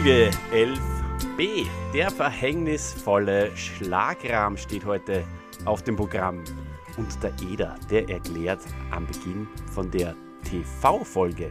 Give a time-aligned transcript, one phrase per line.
[0.00, 1.66] Folge 11b.
[1.92, 5.24] Der verhängnisvolle Schlagrahm steht heute
[5.66, 6.42] auf dem Programm.
[6.96, 8.60] Und der Eder, der erklärt
[8.92, 11.50] am Beginn von der TV-Folge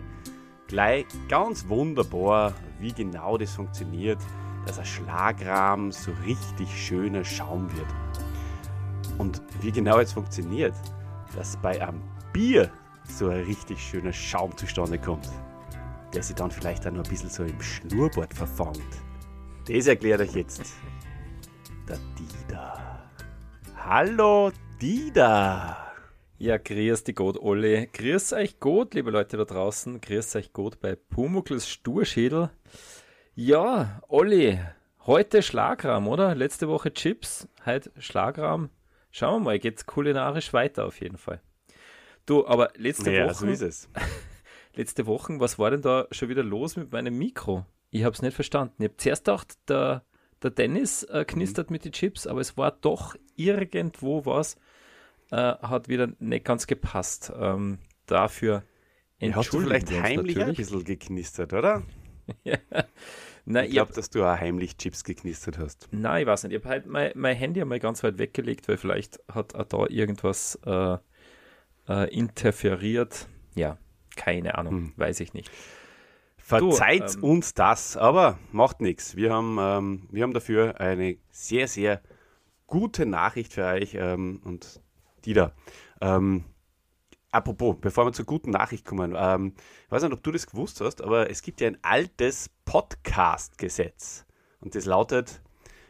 [0.66, 4.18] gleich ganz wunderbar, wie genau das funktioniert,
[4.66, 7.94] dass ein Schlagrahm so richtig schöner Schaum wird.
[9.20, 10.74] Und wie genau es funktioniert,
[11.36, 12.02] dass bei einem
[12.34, 12.72] Bier
[13.04, 15.30] so ein richtig schöner Schaum zustande kommt,
[16.14, 18.82] der sich dann vielleicht auch noch ein bisschen so im Schnurrbart verfangt.
[19.68, 20.62] Das erklärt euch jetzt
[21.88, 23.10] der Dida.
[23.78, 24.52] Hallo
[24.82, 25.86] Dida!
[26.38, 27.90] Ja, grüß die Gott, Olli.
[27.92, 30.00] Grüß euch gut, liebe Leute da draußen.
[30.00, 32.50] Grüß euch gut bei Pumuckls Sturschädel.
[33.36, 34.60] Ja, Olli,
[35.06, 36.36] heute Schlagrahm, oder?
[36.36, 38.70] Letzte Woche Chips, heute Schlagrahm.
[39.12, 41.42] Schauen wir mal, geht's kulinarisch weiter auf jeden Fall.
[42.26, 43.34] Du, aber letzte Ja, Woche.
[43.34, 43.90] so ist es.
[44.76, 47.66] Letzte Woche, was war denn da schon wieder los mit meinem Mikro?
[47.92, 48.76] Ich habe es nicht verstanden.
[48.84, 50.04] Ich habe zuerst gedacht, der,
[50.44, 54.56] der Dennis äh, knistert mit den Chips, aber es war doch irgendwo was,
[55.32, 57.32] äh, hat wieder nicht ganz gepasst.
[57.36, 58.64] Ähm, dafür
[59.22, 61.84] Hast du vielleicht heimlich ein bisschen geknistert, oder?
[63.46, 65.88] Nein, Ich glaube, dass du auch heimlich Chips geknistert hast.
[65.92, 66.54] nein, ich weiß nicht.
[66.54, 69.88] Ich habe halt mein, mein Handy einmal ganz weit weggelegt, weil vielleicht hat auch da
[69.88, 70.98] irgendwas äh,
[71.88, 73.28] äh, interferiert.
[73.56, 73.78] Ja,
[74.16, 74.94] keine Ahnung, Hm.
[74.98, 75.52] weiß ich nicht.
[76.38, 79.16] Verzeiht ähm, uns das, aber macht nichts.
[79.16, 82.02] Wir haben, ähm, wir haben dafür eine sehr, sehr
[82.66, 83.96] gute Nachricht für euch.
[83.96, 84.82] Ähm, und
[85.26, 85.54] die da.
[86.02, 86.46] Ähm,
[87.32, 89.54] apropos, bevor wir zur guten Nachricht kommen, ähm,
[89.86, 94.26] ich weiß nicht, ob du das gewusst hast, aber es gibt ja ein altes Podcast-Gesetz.
[94.60, 95.42] Und das lautet,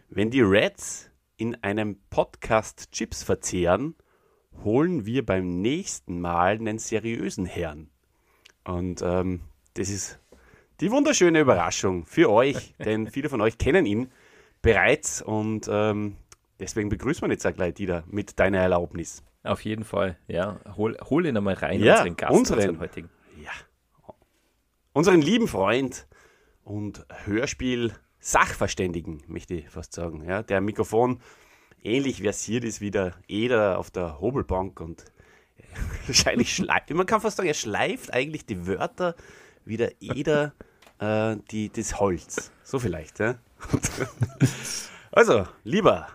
[0.09, 3.95] wenn die Reds in einem Podcast Chips verzehren,
[4.63, 7.89] holen wir beim nächsten Mal einen seriösen Herrn.
[8.63, 9.41] Und ähm,
[9.75, 10.19] das ist
[10.79, 14.11] die wunderschöne Überraschung für euch, denn viele von euch kennen ihn
[14.61, 16.17] bereits und ähm,
[16.59, 19.23] deswegen begrüßen wir jetzt auch gleich wieder mit deiner Erlaubnis.
[19.43, 20.59] Auf jeden Fall, ja.
[20.75, 22.57] Hol, hol ihn einmal rein, Ja, unseren Gast, unseren.
[22.59, 23.09] unseren heutigen.
[23.41, 23.51] Ja.
[24.91, 26.07] Unseren lieben Freund
[26.63, 31.21] und Hörspiel-Sachverständigen, möchte ich fast sagen, ja, der Mikrofon
[31.81, 35.05] ähnlich versiert ist wie der Eder auf der Hobelbank und
[36.07, 39.15] wahrscheinlich schleift, man kann fast sagen, er schleift eigentlich die Wörter
[39.65, 40.53] wie der Eder
[40.99, 42.51] äh, die, das Holz.
[42.63, 43.35] So vielleicht, ja.
[45.11, 46.07] also, lieber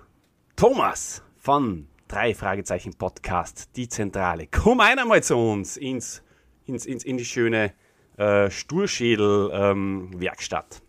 [0.56, 6.22] Thomas von drei Fragezeichen Podcast, die Zentrale, komm einmal zu uns ins,
[6.66, 7.72] ins, ins, in die schöne
[8.16, 10.82] äh, Sturschädel-Werkstatt.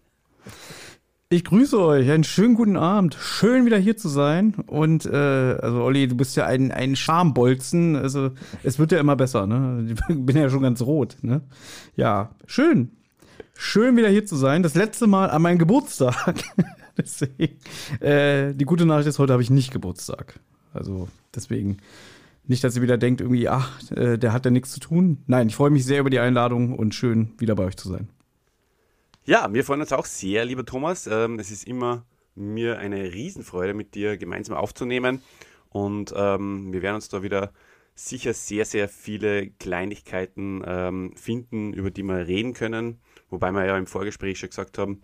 [1.30, 3.16] Ich grüße euch, einen schönen guten Abend.
[3.20, 4.54] Schön wieder hier zu sein.
[4.68, 7.96] Und äh, also Olli, du bist ja ein, ein Schambolzen.
[7.96, 8.30] Also
[8.62, 9.88] es wird ja immer besser, ne?
[10.08, 11.42] Ich bin ja schon ganz rot, ne?
[11.96, 12.92] Ja, schön.
[13.56, 14.62] Schön wieder hier zu sein.
[14.62, 16.44] Das letzte Mal an meinem Geburtstag.
[16.98, 17.58] deswegen,
[18.02, 20.40] äh, die gute Nachricht ist, heute habe ich nicht Geburtstag.
[20.76, 21.78] Also deswegen
[22.46, 25.24] nicht, dass ihr wieder denkt, irgendwie, ach, äh, der hat ja nichts zu tun.
[25.26, 28.10] Nein, ich freue mich sehr über die Einladung und schön wieder bei euch zu sein.
[29.28, 31.08] Ja, wir freuen uns auch sehr, lieber Thomas.
[31.08, 32.06] Ähm, es ist immer
[32.36, 35.24] mir eine Riesenfreude, mit dir gemeinsam aufzunehmen.
[35.70, 37.52] Und ähm, wir werden uns da wieder
[37.96, 43.02] sicher sehr, sehr viele Kleinigkeiten ähm, finden, über die wir reden können.
[43.32, 45.02] Wobei wir ja im Vorgespräch schon gesagt haben,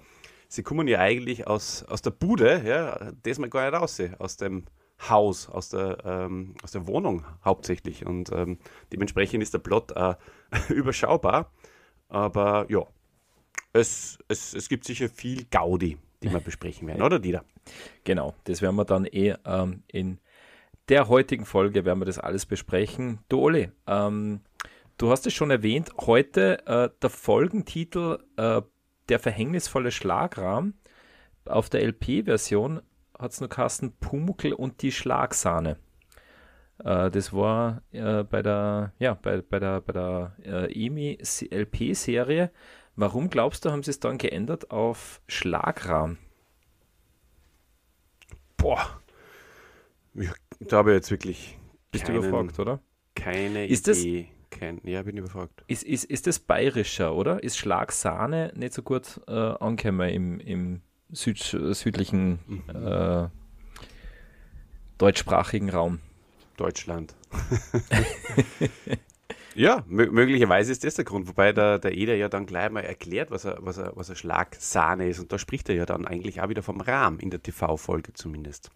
[0.48, 4.38] sie kommen ja eigentlich aus, aus der Bude, ja, das mal gar nicht raus, aus
[4.38, 4.66] dem
[5.10, 8.06] Haus, aus der, ähm, aus der Wohnung hauptsächlich.
[8.06, 8.32] Und
[8.94, 10.14] dementsprechend ist der Plot äh,
[10.70, 11.52] überschaubar.
[12.08, 12.86] Aber ja,
[13.74, 17.44] es, es, es gibt sicher viel Gaudi, die wir besprechen werden, oder Dieter?
[18.04, 20.20] Genau, das werden wir dann eh ähm, in
[20.90, 23.20] der heutigen Folge werden wir das alles besprechen.
[23.30, 24.42] Du Oli, ähm,
[24.98, 28.62] du hast es schon erwähnt, heute äh, der Folgentitel äh,
[29.10, 30.74] Der verhängnisvolle Schlagrahm.
[31.46, 32.82] Auf der LP-Version
[33.18, 35.78] hat es nur Carsten Pumuckl und die Schlagsahne.
[36.84, 42.52] Äh, das war äh, bei der, ja, bei, bei der, bei der äh, EMI-LP-Serie.
[42.96, 46.18] Warum glaubst du, haben sie es dann geändert auf Schlagrahm?
[48.58, 49.02] Boah,
[50.14, 50.30] ich,
[50.60, 51.58] da habe ich jetzt wirklich
[51.92, 52.80] Bist keinen- du überfragt, oder?
[53.16, 54.28] keine Ist das- Idee.
[54.50, 55.64] Kein, ja, bin überfragt.
[55.68, 57.42] Ist, ist, ist das bayerischer, oder?
[57.42, 63.30] Ist Schlagsahne nicht so gut äh, angekommen im, im Süd, südlichen äh,
[64.98, 66.00] deutschsprachigen Raum?
[66.58, 67.16] Deutschland.
[69.56, 72.82] ja, mö möglicherweise ist das der Grund, wobei der, der Eder ja dann gleich mal
[72.82, 75.20] erklärt, was er, was er, was er Schlagsahne ist.
[75.20, 78.72] Und da spricht er ja dann eigentlich auch wieder vom Rahm, in der TV-Folge zumindest.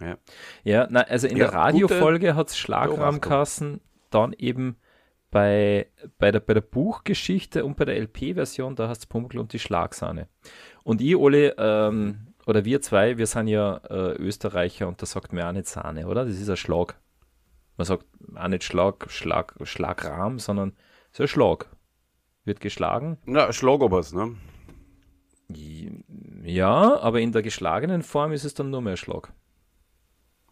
[0.00, 0.16] Ja.
[0.64, 2.96] Ja, na, also in Ja, der Radiofolge hat es Beobachtung.
[2.96, 3.80] Schlagrahm geheißen,
[4.10, 4.76] dann eben
[5.30, 5.88] bei,
[6.18, 9.58] bei, der, bei der Buchgeschichte und bei der LP-Version, da hast du Pumuckl und die
[9.58, 10.28] Schlagsahne.
[10.84, 15.32] Und ich, Ole, ähm, oder wir zwei, wir sind ja äh, Österreicher und da sagt
[15.32, 16.24] man auch nicht Sahne, oder?
[16.24, 17.00] Das ist ein Schlag.
[17.82, 18.06] Man sagt
[18.36, 20.76] auch nicht Schlag, Schlag, Schlagrahm, sondern
[21.10, 21.68] ist ein Schlag.
[22.44, 23.18] Wird geschlagen.
[23.24, 24.36] Na, Schlagobers, ne?
[26.44, 29.32] Ja, aber in der geschlagenen Form ist es dann nur mehr Schlag.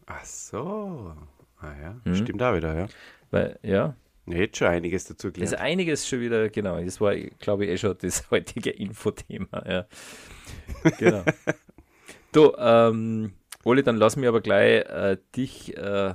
[0.07, 1.15] Ach so.
[1.61, 2.17] Ah ja, hm.
[2.17, 2.87] stimmt da wieder, ja.
[3.31, 3.95] Weil, ja.
[4.27, 5.53] Jetzt schon einiges dazu gelernt.
[5.53, 6.83] ist einiges schon wieder, genau.
[6.83, 9.87] Das war, glaube ich, eh schon das heutige Infothema, ja.
[10.99, 11.23] Genau.
[12.33, 16.15] du, ähm, Oli, dann lass mich aber gleich äh, dich, äh,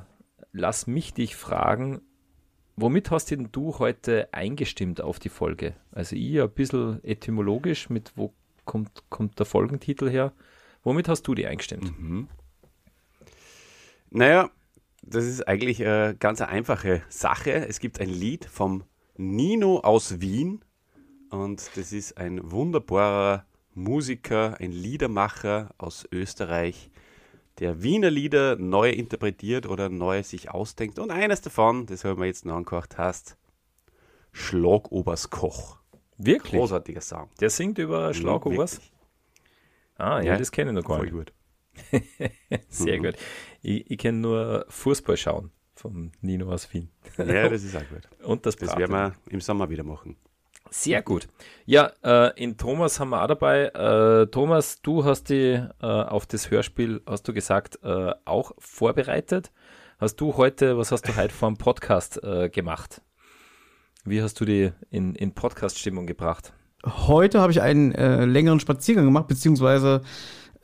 [0.55, 2.01] lass mich dich fragen,
[2.75, 5.75] womit hast denn du heute eingestimmt auf die Folge?
[5.91, 10.31] Also ich ein bisschen etymologisch, mit wo kommt, kommt der Folgentitel her?
[10.83, 11.99] Womit hast du die eingestimmt?
[11.99, 12.29] Mhm.
[14.11, 14.49] Naja,
[15.01, 17.67] das ist eigentlich eine ganz einfache Sache.
[17.67, 18.83] Es gibt ein Lied vom
[19.17, 20.63] Nino aus Wien
[21.31, 26.89] und das ist ein wunderbarer Musiker, ein Liedermacher aus Österreich,
[27.59, 30.99] der Wiener Lieder neu interpretiert oder neu sich ausdenkt.
[30.99, 33.37] Und eines davon, das haben wir jetzt noch angehört, heißt
[34.31, 35.79] Schlagobers Koch.
[36.17, 36.59] Wirklich?
[36.59, 37.29] Großartiger Song.
[37.39, 38.81] Der singt über Schlagobers?
[39.97, 41.11] Ah, ja, ja, das kenne ich noch gar nicht.
[41.11, 41.33] Voll gut.
[42.69, 43.03] Sehr mhm.
[43.03, 43.15] gut.
[43.61, 46.89] Ich, ich kenne nur Fußball schauen vom Nino aus Wien.
[47.17, 48.07] Ja, das ist auch gut.
[48.23, 50.17] Und das, das werden wir im Sommer wieder machen.
[50.77, 51.29] Sehr gut.
[51.65, 53.67] Ja, äh, in Thomas haben wir auch dabei.
[53.67, 59.51] Äh, Thomas, du hast die äh, auf das Hörspiel, hast du gesagt, äh, auch vorbereitet.
[59.99, 63.01] Hast du heute, was hast du heute vor dem Podcast äh, gemacht?
[64.03, 66.51] Wie hast du die in, in Podcast-Stimmung gebracht?
[66.85, 70.01] Heute habe ich einen äh, längeren Spaziergang gemacht, beziehungsweise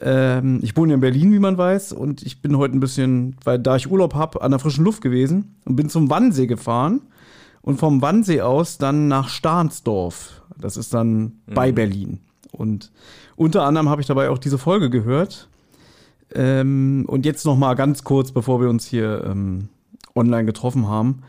[0.01, 3.59] ähm, ich wohne in Berlin, wie man weiß, und ich bin heute ein bisschen, weil
[3.59, 7.01] da ich Urlaub habe, an der frischen Luft gewesen und bin zum Wannsee gefahren
[7.61, 10.43] und vom Wannsee aus dann nach Stahnsdorf.
[10.57, 11.53] Das ist dann mhm.
[11.53, 12.19] bei Berlin.
[12.51, 12.91] Und
[13.35, 15.49] unter anderem habe ich dabei auch diese Folge gehört.
[16.33, 19.69] Ähm, und jetzt noch mal ganz kurz, bevor wir uns hier ähm,
[20.15, 21.23] online getroffen haben.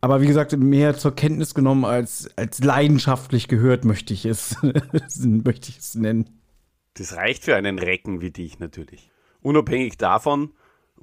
[0.00, 4.56] Aber wie gesagt, mehr zur Kenntnis genommen als, als leidenschaftlich gehört, möchte ich es,
[5.24, 6.28] möchte ich es nennen.
[6.94, 9.10] Das reicht für einen Recken wie dich natürlich.
[9.40, 10.50] Unabhängig davon,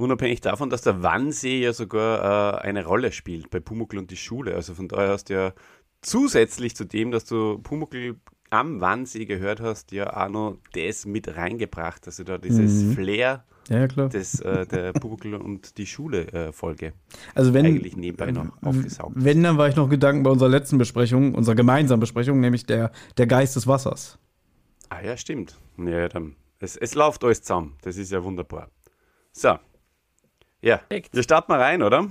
[0.01, 4.17] unabhängig davon, dass der Wannsee ja sogar äh, eine Rolle spielt bei Pumuckl und die
[4.17, 4.55] Schule.
[4.55, 5.53] Also von daher hast du ja
[6.01, 8.15] zusätzlich zu dem, dass du Pumuckl
[8.49, 12.05] am Wannsee gehört hast, ja auch noch das mit reingebracht.
[12.05, 12.93] Also da dieses mhm.
[12.93, 14.09] Flair ja, klar.
[14.09, 16.87] des, äh, der Pumuckl und die Schule-Folge.
[16.87, 16.91] Äh,
[17.33, 19.13] also wenn, eigentlich nebenbei noch aufgesaugt.
[19.15, 22.91] Wenn, dann war ich noch Gedanken bei unserer letzten Besprechung, unserer gemeinsamen Besprechung, nämlich der,
[23.17, 24.19] der Geist des Wassers.
[24.89, 25.57] Ah ja, stimmt.
[25.77, 26.35] Ja, dann.
[26.59, 27.77] Es, es läuft alles zusammen.
[27.81, 28.69] Das ist ja wunderbar.
[29.31, 29.57] So.
[30.61, 31.15] Ja, Perfekt.
[31.15, 32.03] wir starten mal rein, oder?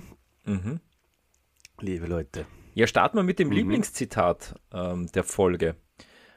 [0.45, 0.81] Mhm.
[1.81, 2.47] Liebe Leute.
[2.75, 3.55] Ja, starten wir mit dem mhm.
[3.55, 5.77] Lieblingszitat ähm, der Folge.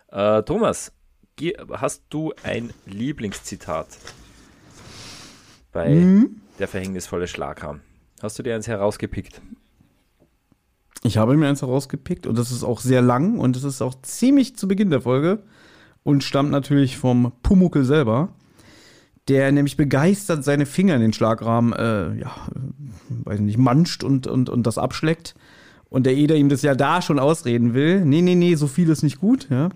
[0.09, 0.93] Äh, Thomas,
[1.71, 3.87] hast du ein Lieblingszitat
[5.71, 6.41] bei mhm.
[6.59, 7.81] der verhängnisvolle Schlagrahm?
[8.21, 9.41] Hast du dir eins herausgepickt?
[11.01, 13.95] Ich habe mir eins herausgepickt und das ist auch sehr lang und das ist auch
[14.03, 15.43] ziemlich zu Beginn der Folge
[16.03, 18.29] und stammt natürlich vom Pumuckel selber,
[19.27, 22.35] der nämlich begeistert seine Finger in den Schlagrahmen, äh, ja,
[23.09, 25.35] weiß nicht, manscht und, und, und das abschleckt.
[25.89, 28.03] Und der Eder ihm das ja da schon ausreden will.
[28.03, 29.69] Nee, nee, nee, so viel ist nicht gut, ja.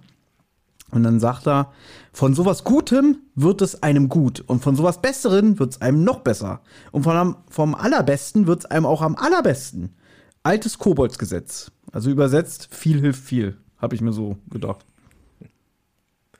[0.89, 1.73] Und dann sagt er,
[2.13, 6.21] von sowas Gutem wird es einem gut und von sowas Besseren wird es einem noch
[6.21, 6.61] besser.
[6.91, 9.95] Und von, vom Allerbesten wird es einem auch am allerbesten.
[10.43, 11.71] Altes Koboldsgesetz.
[11.91, 14.85] Also übersetzt, viel hilft viel, habe ich mir so gedacht.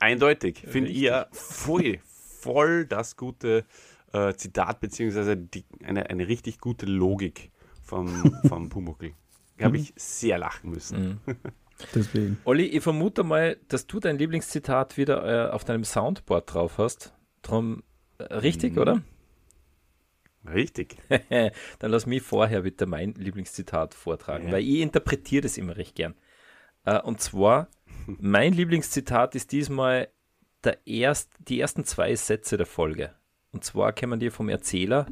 [0.00, 0.64] Eindeutig.
[0.66, 1.98] Finde ich ja voll,
[2.40, 3.64] voll das gute
[4.12, 7.50] äh, Zitat, beziehungsweise die, eine, eine richtig gute Logik
[7.82, 8.08] vom,
[8.48, 9.12] vom Pumuckl.
[9.60, 11.20] Habe ich sehr lachen müssen.
[11.26, 11.36] Mhm.
[11.94, 12.38] Deswegen.
[12.44, 17.14] Olli, ich vermute mal, dass du dein Lieblingszitat wieder äh, auf deinem Soundboard drauf hast.
[17.42, 17.82] Drum
[18.18, 18.78] äh, richtig, mhm.
[18.78, 19.02] oder?
[20.52, 20.96] Richtig.
[21.78, 24.52] Dann lass mich vorher bitte mein Lieblingszitat vortragen, ja.
[24.52, 26.14] weil ich interpretiere das immer recht gern.
[26.84, 27.68] Äh, und zwar
[28.06, 30.08] mein Lieblingszitat ist diesmal
[30.64, 33.14] der erst, die ersten zwei Sätze der Folge.
[33.52, 35.06] Und zwar kennen die vom Erzähler.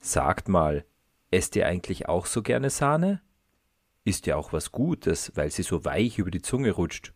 [0.00, 0.84] Sagt mal,
[1.30, 3.20] esst ihr eigentlich auch so gerne Sahne?
[4.04, 7.12] Ist ja auch was Gutes, weil sie so weich über die Zunge rutscht.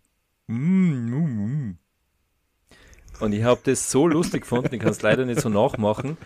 [0.47, 1.79] Mm, mm, mm.
[3.21, 6.17] Und ich habe das so lustig gefunden, ich kann es leider nicht so nachmachen.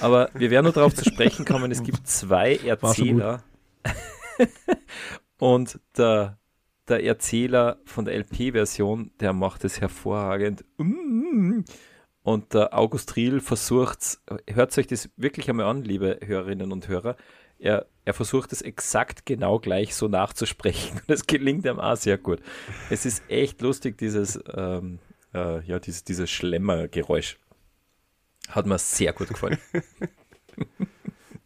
[0.00, 3.42] Aber wir werden nur darauf zu sprechen kommen, es gibt zwei Erzähler.
[5.38, 6.38] Und der
[6.92, 10.62] der Erzähler von der LP-Version, der macht es hervorragend.
[12.22, 17.16] Und der August Riel versucht hört euch das wirklich einmal an, liebe Hörerinnen und Hörer.
[17.58, 21.00] er, er versucht es exakt genau gleich so nachzusprechen.
[21.08, 22.40] Und es gelingt ihm auch sehr gut.
[22.90, 24.98] Es ist echt lustig, dieses, ähm,
[25.32, 27.38] äh, ja, dieses, dieses Schlemmergeräusch.
[28.48, 29.58] Hat mir sehr gut gefallen.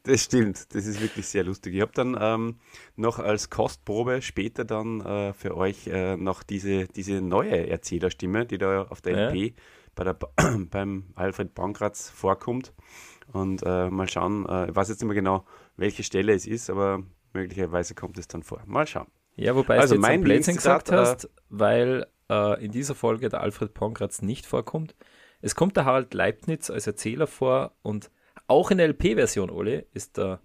[0.07, 1.75] Das stimmt, das ist wirklich sehr lustig.
[1.75, 2.57] Ich habe dann ähm,
[2.95, 8.59] noch als Kostprobe später dann äh, für euch äh, noch diese, diese neue Erzählerstimme, die
[8.59, 9.29] da auf der Ja.
[9.31, 9.55] LP
[9.97, 10.17] bei der,
[10.71, 12.73] beim Alfred Pankratz vorkommt.
[13.33, 15.45] Und äh, mal schauen, äh, ich weiß jetzt nicht mehr genau,
[15.77, 18.63] welche Stelle es ist, aber möglicherweise kommt es dann vor.
[18.67, 19.09] Mal schauen.
[19.35, 22.95] Ja, wobei Also du jetzt mein ein Blödsinn gesagt Lieblingszitat, hast, weil äh, in dieser
[22.95, 24.95] Folge der Alfred Pankratz nicht vorkommt.
[25.41, 28.11] Es kommt der Harald Leibniz als Erzähler vor und
[28.49, 30.41] auch in der LP-Version, Ole, ist der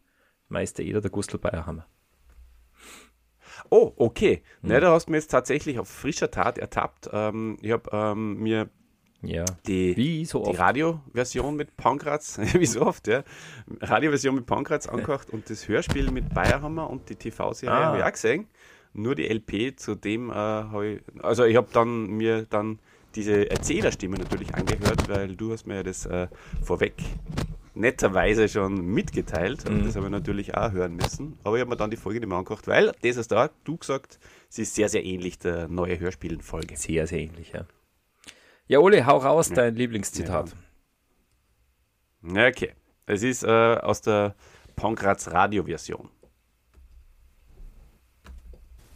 [0.50, 1.86] Meister Eder der Gustl Bayerhammer.
[3.70, 4.42] Oh, okay.
[4.62, 4.70] Hm.
[4.70, 7.10] Ne, da hast du mir jetzt tatsächlich auf frischer Tat ertappt.
[7.14, 8.70] Ähm, ich habe ähm, mir
[9.22, 9.46] Ja.
[9.68, 10.56] die, so die.
[10.58, 13.24] Radioversion mit Pankratz, wie so oft, ja,
[13.82, 17.86] Radioversion mit Pankratz angehört und das Hörspiel mit Bayerhammer und die TV-Serie Ah.
[17.86, 18.48] habe ich auch gesehen.
[18.94, 22.80] Nur die LP zu dem äh, habe ich, also ich habe dann mir dann
[23.16, 26.28] diese Erzählerstimme natürlich angehört, weil du hast mir ja das äh,
[26.62, 26.96] vorweg
[27.74, 29.86] netterweise schon mitgeteilt und Mhm.
[29.86, 31.38] das habe ich natürlich auch hören müssen.
[31.44, 33.78] Aber ich habe mir dann die Folge nicht mehr angehört, weil das ist da, du
[33.78, 36.76] gesagt, sie ist sehr, sehr ähnlich der neue Hörspielenfolge.
[36.78, 37.66] Sehr, sehr ähnlich, ja.
[38.68, 40.56] Ja, Ole, hau raus, dein Lieblingszitat.
[42.24, 42.74] Ja, okay.
[43.06, 44.36] Es ist äh, aus der
[44.76, 46.10] Pankratz Radioversion.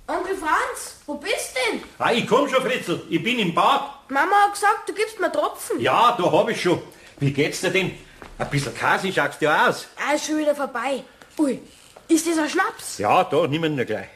[0.08, 1.82] Onkel Franz, wo bist denn?
[1.98, 3.01] Ah, ich komm schon, Fritzl.
[3.10, 4.10] Ich bin im Bad.
[4.10, 5.79] Mama hat gesagt, du gibst mir Tropfen.
[5.79, 6.79] Ja, da hab ich schon.
[7.20, 7.91] Wie geht's dir denn?
[8.38, 9.88] Ein bisschen Kasi schaust du aus.
[9.98, 11.03] Ah, ist schon wieder vorbei.
[11.38, 11.60] Ui,
[12.07, 12.98] ist das ein Schnaps?
[12.98, 14.07] Ja, da, nimm ihn nur gleich.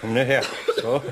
[0.00, 0.42] Komm nur her.
[0.76, 1.02] So.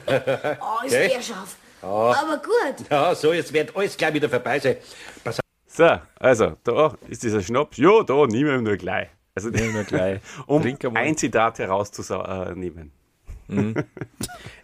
[0.61, 1.57] Oh, ist der scharf.
[1.83, 2.90] Aber gut.
[2.90, 4.76] Ja, so, jetzt wird alles gleich wieder vorbei sein.
[5.25, 5.45] Pass auf.
[5.66, 7.78] So, also, da ist dieser Schnaps.
[7.78, 9.09] Ja, da nehmen wir nur gleich.
[9.35, 10.21] Also, Nehmen wir gleich.
[10.47, 10.62] um
[10.95, 12.92] ein Zitat herauszunehmen.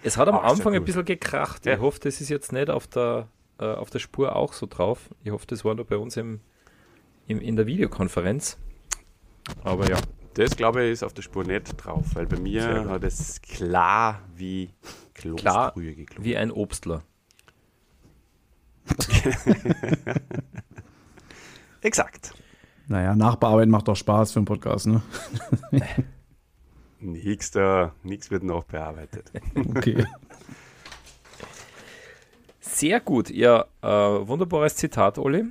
[0.02, 1.66] Es hat am ja Anfang ein bisschen gekracht.
[1.66, 1.74] Ja.
[1.74, 3.28] Ich hoffe, das ist jetzt nicht auf der,
[3.58, 5.08] äh, auf der Spur auch so drauf.
[5.24, 6.40] Ich hoffe, das war nur bei uns im,
[7.26, 8.58] im, in der Videokonferenz.
[9.62, 9.98] Aber ja.
[10.34, 14.20] Das, glaube ich, ist auf der Spur nicht drauf, weil bei mir hat es klar
[14.34, 14.70] wie
[15.14, 16.24] Klar, Kloßbrühe geklungen.
[16.24, 17.02] wie ein Obstler.
[21.80, 22.34] Exakt.
[22.88, 25.02] Naja, Nachbearbeiten macht doch Spaß für einen Podcast, ne?
[27.00, 29.32] Nix da, nichts wird nachbearbeitet.
[29.54, 30.06] Okay.
[32.60, 33.30] Sehr gut.
[33.30, 35.44] Ja, äh, wunderbares Zitat, Oli.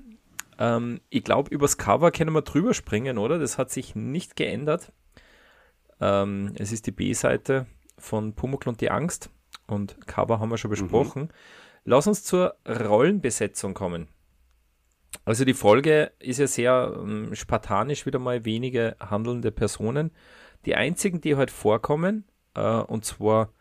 [0.60, 3.40] Ähm, ich glaube, übers Cover können wir drüber springen, oder?
[3.40, 4.92] Das hat sich nicht geändert.
[6.00, 7.66] Ähm, es ist die B-Seite
[7.98, 9.30] von Pumuckl und die Angst.
[9.68, 11.30] Und Cover haben wir schon besprochen.
[11.84, 14.08] Lass uns zur Rollenbesetzung kommen.
[15.24, 20.12] Also die Folge ist ja sehr ähm, spartanisch, wieder mal wenige handelnde Personen.
[20.66, 23.54] Die einzigen, die halt vorkommen, äh, und zwar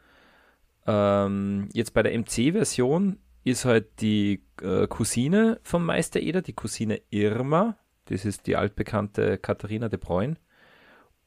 [0.87, 7.01] ähm, jetzt bei der MC-Version ist halt die äh, Cousine vom Meister Eder, die Cousine
[7.11, 10.37] Irma, das ist die altbekannte Katharina de Bruyne,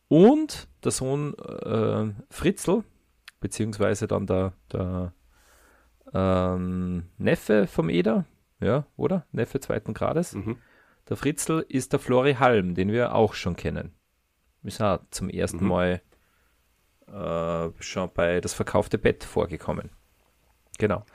[0.09, 2.83] und der Sohn äh, Fritzl,
[3.39, 5.13] beziehungsweise dann der, der
[6.13, 8.25] ähm, Neffe vom Eder,
[8.59, 9.25] ja, oder?
[9.31, 10.33] Neffe zweiten Grades.
[10.33, 10.57] Mhm.
[11.09, 13.93] Der Fritzl ist der Flori Halm, den wir auch schon kennen.
[14.63, 15.67] Ist auch zum ersten Mhm.
[15.67, 16.01] Mal
[17.07, 19.91] äh, schon bei das verkaufte Bett vorgekommen.
[20.77, 21.05] Genau.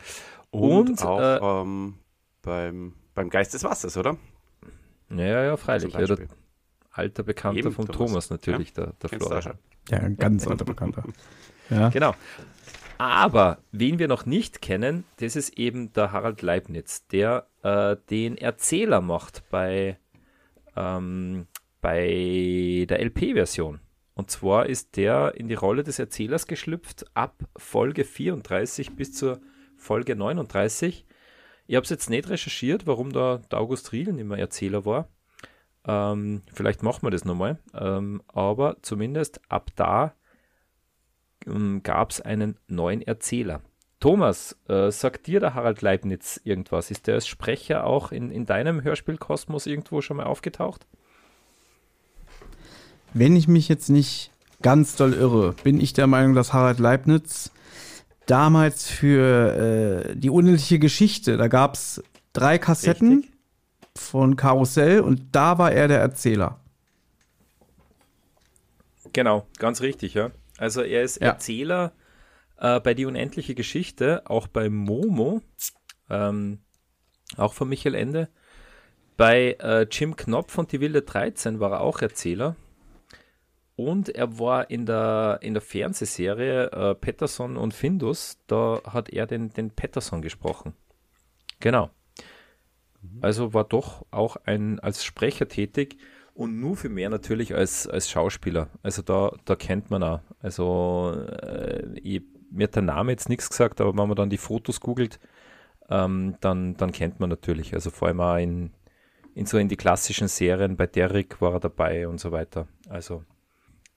[0.53, 1.95] Und, Und, auch ähm,
[2.43, 4.19] beim, beim Geist des Wassers, oder?
[5.09, 5.95] Ja, ja, ja, freilich.
[5.95, 6.17] Ja,
[6.91, 7.97] alter Bekannter Eben, vom Thomas.
[7.97, 9.53] Thomas, natürlich, der, der Kennst du Flori auch schon.
[9.53, 9.59] Halm.
[9.91, 11.05] Ja, ein ganz alter Bekannter.
[11.71, 11.89] Ja.
[11.89, 12.15] Genau.
[12.99, 18.37] Aber wen wir noch nicht kennen, das ist eben der Harald Leibniz, der äh, den
[18.37, 19.97] Erzähler macht bei,
[20.77, 21.47] ähm,
[21.81, 23.81] bei der LP-Version.
[24.15, 29.41] Und zwar ist der in die Rolle des Erzählers geschlüpft ab Folge 34 bis zur
[29.83, 31.05] Folge 39.
[31.67, 35.09] Ich habe es jetzt nicht recherchiert, warum da der August Riel nicht mehr Erzähler war.
[35.85, 37.59] Ähm, vielleicht machen wir das nochmal.
[37.75, 40.15] Ähm, aber zumindest ab da
[41.83, 43.63] gab es einen neuen Erzähler.
[43.99, 46.91] Thomas, äh, sagt dir der Harald Leibniz irgendwas?
[46.91, 50.87] Ist der als Sprecher auch in, in deinem Hörspielkosmos irgendwo schon mal aufgetaucht?
[53.15, 57.51] Wenn ich mich jetzt nicht ganz doll irre, bin ich der Meinung, dass Harald Leibniz
[58.27, 62.03] damals für äh, die unendliche Geschichte, da gab es
[62.33, 63.33] drei Kassetten Richtig.
[63.97, 66.59] von Karussell und da war er der Erzähler.
[69.13, 70.31] Genau, ganz richtig, ja.
[70.59, 71.29] Also er ist Ja.
[71.29, 71.93] Erzähler
[72.59, 75.43] äh, bei Die unendliche Geschichte, auch bei Momo,
[76.09, 76.61] ähm,
[77.37, 78.29] auch von Michael Ende.
[79.17, 82.57] Bei äh, Jim Knopf und Die wilde 13 war er auch Erzähler.
[83.77, 89.27] Und er war in der, in der Fernsehserie äh, Patterson und Findus, da hat er
[89.27, 90.75] den, den Patterson gesprochen.
[91.61, 91.91] Genau.
[93.21, 95.97] Also war doch auch ein als Sprecher tätig
[96.35, 98.69] und nur für mehr natürlich als, als Schauspieler.
[98.83, 100.21] Also da, da kennt man auch.
[100.41, 104.39] Also äh, ich, mir hat der Name jetzt nichts gesagt, aber wenn man dann die
[104.39, 105.19] Fotos googelt,
[105.89, 107.75] ähm, dann, dann kennt man natürlich.
[107.75, 108.71] Also vor allem auch in,
[109.35, 112.69] in so in die klassischen Serien, bei Derrick war er dabei und so weiter.
[112.89, 113.25] Also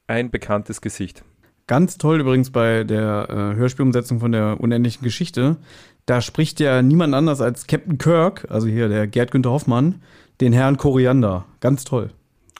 [0.08, 1.24] ein bekanntes Gesicht.
[1.68, 5.58] Ganz toll übrigens bei der äh, Hörspielumsetzung von der unendlichen Geschichte.
[6.06, 10.04] Da spricht ja niemand anders als Captain Kirk, also hier der Gerd Günther Hoffmann,
[10.42, 11.46] den Herrn Koriander.
[11.62, 12.12] Ganz toll.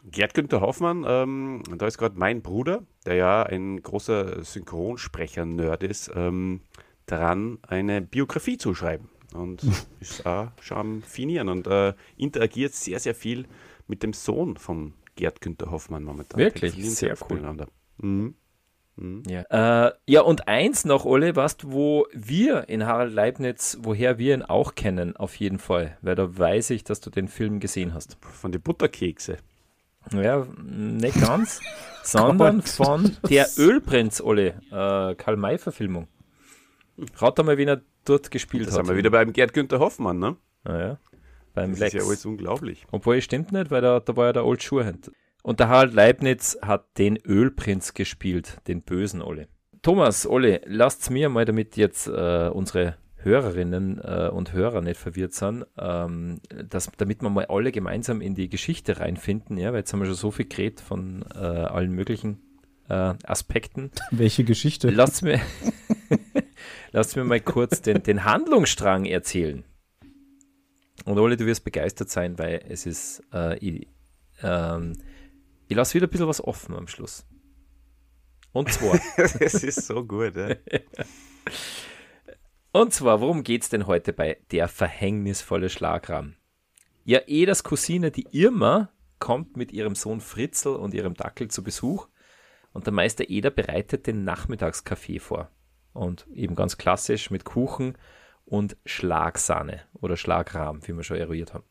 [0.10, 6.12] Gerd Günther Hoffmann, ähm, da ist gerade mein Bruder, der ja ein großer Synchronsprecher-Nerd ist,
[6.16, 6.62] ähm,
[7.06, 9.10] dran, eine Biografie zu schreiben.
[9.34, 9.62] Und
[10.00, 13.46] ist auch schon am Finieren und äh, interagiert sehr, sehr viel
[13.88, 16.40] mit dem Sohn von Gerd Günther Hoffmann momentan.
[16.40, 16.74] Wirklich?
[16.96, 17.38] Sehr cool.
[17.38, 17.68] miteinander.
[17.98, 18.36] Mhm.
[19.28, 19.88] Ja.
[19.88, 24.34] Äh, ja, und eins noch, Ole, weißt du, wo wir in Harald Leibniz, woher wir
[24.34, 27.94] ihn auch kennen, auf jeden Fall, weil da weiß ich, dass du den Film gesehen
[27.94, 28.18] hast.
[28.22, 29.38] Von den Butterkekse.
[30.14, 31.60] Ja, nicht ganz,
[32.04, 36.08] sondern von der Ölprinz, Ole, äh, Karl-May-Verfilmung.
[37.18, 38.76] Rat mal, wen er dort gespielt Da hat.
[38.76, 40.38] sind wir wieder beim Gerd Günther Hoffmann, ne?
[40.64, 41.00] Naja,
[41.56, 41.94] beim Das Lex.
[41.96, 42.86] ist ja alles unglaublich.
[42.92, 45.12] Obwohl, es stimmt nicht, weil da, da war ja der Old Schuhhand.
[45.42, 49.48] Und der Harald Leibniz hat den Ölprinz gespielt, den bösen Olle.
[49.82, 55.34] Thomas, Olle, lasst's mir mal, damit jetzt äh, unsere Hörerinnen äh, und Hörer nicht verwirrt
[55.34, 59.94] sind, ähm, dass, damit wir mal alle gemeinsam in die Geschichte reinfinden, ja, weil jetzt
[59.94, 62.40] haben wir schon so viel geredet von äh, allen möglichen
[62.90, 63.92] äh, Aspekten.
[64.12, 64.90] Welche Geschichte?
[64.90, 65.40] Lasst mir,
[66.92, 69.64] lasst mir mal kurz den, den Handlungsstrang erzählen.
[71.06, 73.88] Und Ole, du wirst begeistert sein, weil es ist, äh, ich,
[74.42, 74.94] ähm,
[75.68, 77.26] ich lasse wieder ein bisschen was offen am Schluss.
[78.52, 80.56] Und zwar, das ist so gut, ja.
[82.72, 86.36] und zwar, worum geht's denn heute bei Der verhängnisvolle Schlagrahm?
[87.04, 88.90] Ja, Edas Cousine, die Irma,
[89.20, 92.08] kommt mit ihrem Sohn Fritzl und ihrem Dackel zu Besuch
[92.74, 95.50] und der Meister Eder bereitet den Nachmittagskaffee vor.
[95.94, 97.98] Und eben ganz klassisch mit Kuchen
[98.46, 101.66] und Schlagsahne oder Schlagrahm, wie wir schon eruiert haben.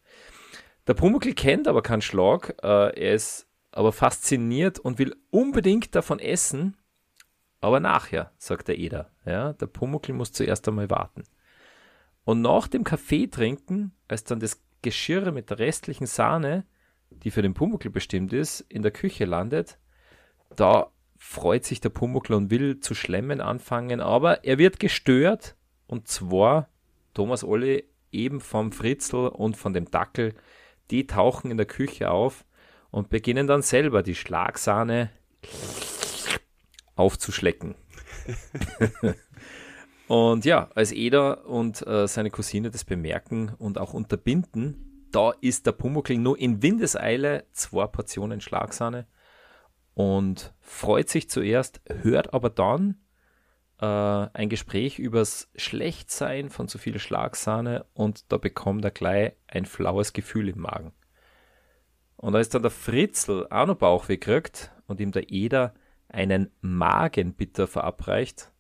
[0.87, 6.19] Der Pumuckl kennt aber keinen Schlag, äh, er ist aber fasziniert und will unbedingt davon
[6.19, 6.77] essen,
[7.61, 9.11] aber nachher, sagt der Eder.
[9.25, 11.25] Ja, der Pumuckl muss zuerst einmal warten.
[12.25, 16.67] Und nach dem Kaffee trinken, als dann das Geschirr mit der restlichen Sahne,
[17.11, 19.79] die für den Pumuckl bestimmt ist, in der Küche landet,
[20.57, 25.57] da freut sich der Pumuckl und will zu schlemmen anfangen, aber er wird gestört
[25.87, 26.69] und zwar
[27.15, 30.35] Thomas Olli eben vom Fritzl und von dem Dackel,
[30.91, 32.45] die tauchen in der Küche auf
[32.91, 35.11] und beginnen dann selber die Schlagsahne
[36.97, 37.75] aufzuschlecken.
[40.09, 45.67] und ja, als Eder und äh, seine Cousine das bemerken und auch unterbinden, da ist
[45.67, 49.07] der Pumuckl nur in Windeseile zwei Portionen Schlagsahne
[49.95, 53.04] und freut sich zuerst, hört aber dann
[53.85, 59.67] äh, ein Gespräch übers Schlechtsein von zu viel Schlagsahne und da bekommt er gleich ein
[59.67, 60.93] flaues Gefühl im Magen.
[62.17, 65.75] Und als dann der Fritzl auch noch Bauchweh kriegt und ihm der Eder
[66.09, 68.51] einen Magenbitter verabreicht,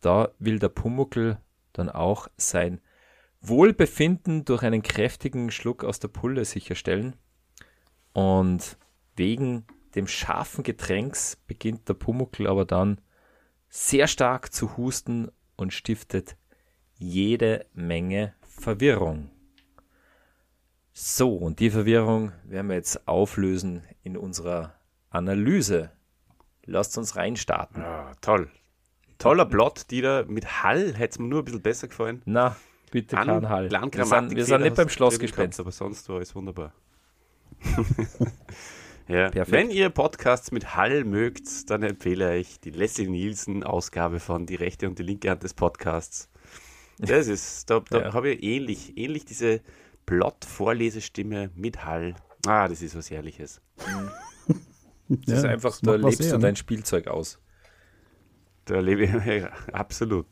[0.00, 1.38] da will der Pumuckl
[1.72, 2.80] dann auch sein
[3.40, 7.14] Wohlbefinden durch einen kräftigen Schluck aus der Pulle sicherstellen.
[8.12, 8.76] Und
[9.14, 13.00] wegen dem scharfen Getränks beginnt der Pumuckl aber dann
[13.70, 16.36] sehr stark zu husten und stiftet
[16.96, 19.30] jede Menge Verwirrung.
[20.92, 24.74] So, und die Verwirrung werden wir jetzt auflösen in unserer
[25.08, 25.92] Analyse.
[26.66, 27.80] Lasst uns reinstarten.
[27.82, 28.50] Ja, toll.
[29.18, 32.22] Toller Plot, die da mit Hall hätte es mir nur ein bisschen besser gefallen.
[32.24, 32.56] Na,
[32.90, 33.70] bitte An- kein Hall.
[33.70, 35.60] Wir sind, wir sind nicht beim Schlossgespenst.
[35.60, 36.72] Aber sonst war es wunderbar.
[39.10, 39.30] ja.
[39.30, 39.52] Perfekt.
[39.52, 44.54] Wenn ihr Podcasts mit Hall mögt, dann empfehle ich die Leslie Nielsen Ausgabe von Die
[44.54, 46.28] rechte und die linke Hand des Podcasts.
[46.98, 48.12] Das ist, da, da Ja.
[48.12, 49.60] habe ich ähnlich, ähnlich diese
[50.06, 52.14] Plot-Vorlesestimme mit Hall.
[52.46, 53.60] Ah, das ist was Herrliches.
[55.08, 56.42] Das ist einfach, da macht was lebst her, du ne?
[56.42, 57.40] dein Spielzeug aus.
[58.66, 59.10] Da lebe ich
[59.42, 60.26] ja, absolut.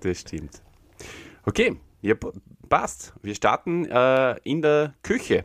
[0.00, 0.62] Das stimmt.
[1.44, 2.14] Okay, ja,
[2.68, 3.14] passt.
[3.22, 5.44] Wir starten äh, in der Küche,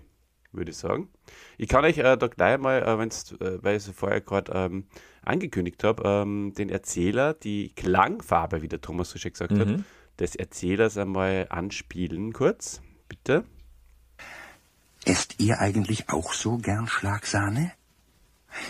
[0.58, 1.10] würde ich sagen.
[1.58, 4.52] Ich kann euch äh, da gleich mal, äh, wenn's, äh, weil ich es vorher gerade
[4.54, 4.86] ähm,
[5.24, 9.84] angekündigt habe, ähm, den Erzähler, die Klangfarbe, wie der Thomas so schön gesagt hat, Mhm.
[10.20, 12.82] des Erzählers einmal anspielen kurz.
[13.10, 13.44] Bitte.
[15.06, 17.72] Esst ihr eigentlich auch so gern Schlagsahne?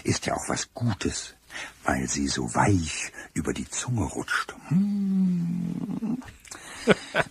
[0.04, 1.36] ist ja auch was Gutes,
[1.84, 4.56] weil sie so weich über die Zunge rutscht.
[4.70, 6.18] Hm.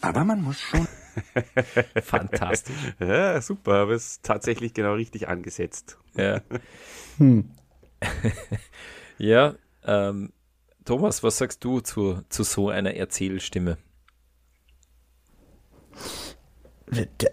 [0.01, 0.87] Aber man muss schon.
[2.03, 2.75] Fantastisch.
[3.01, 5.99] Ja, super, aber es ist tatsächlich genau richtig angesetzt.
[6.17, 6.41] Ja.
[9.19, 10.33] ja, ähm,
[10.85, 13.79] Thomas, was sagst du zu, zu so einer Erzählstimme?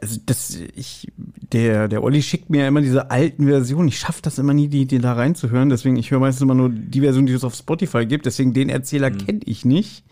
[0.01, 3.89] Also das, ich, der, der Olli schickt mir ja immer diese alten Versionen.
[3.89, 5.69] Ich schaffe das immer nie, die, die da reinzuhören.
[5.69, 8.25] Deswegen, ich höre meistens immer nur die Version, die es auf Spotify gibt.
[8.25, 9.17] Deswegen, den Erzähler Mhm.
[9.17, 10.05] kenne ich nicht.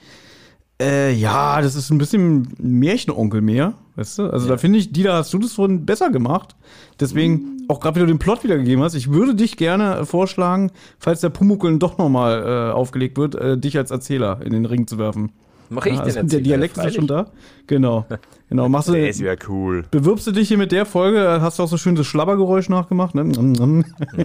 [0.82, 4.24] Äh, ja, das ist ein bisschen ein Märchenonkel mehr, weißt du?
[4.30, 6.56] Also da finde ich, Dieter, hast du das vorhin besser gemacht.
[7.02, 11.20] Deswegen, auch gerade wie du den Plot wiedergegeben hast, ich würde dich gerne vorschlagen, falls
[11.20, 14.98] der Pumuckl doch nochmal äh, aufgelegt wird, äh, dich als Erzähler in den Ring zu
[14.98, 15.34] werfen.
[15.72, 16.96] Mach ich Ja, den also Der Dialekt ist ja freilich.
[16.96, 17.26] schon da.
[17.68, 18.06] Genau.
[18.48, 18.70] Genau.
[18.70, 19.84] Machst du, Das wäre cool.
[19.92, 23.16] bewirbst du dich hier mit der Folge, hast du auch so schön das Schlabbergeräusch nachgemacht,
[23.16, 23.84] ne?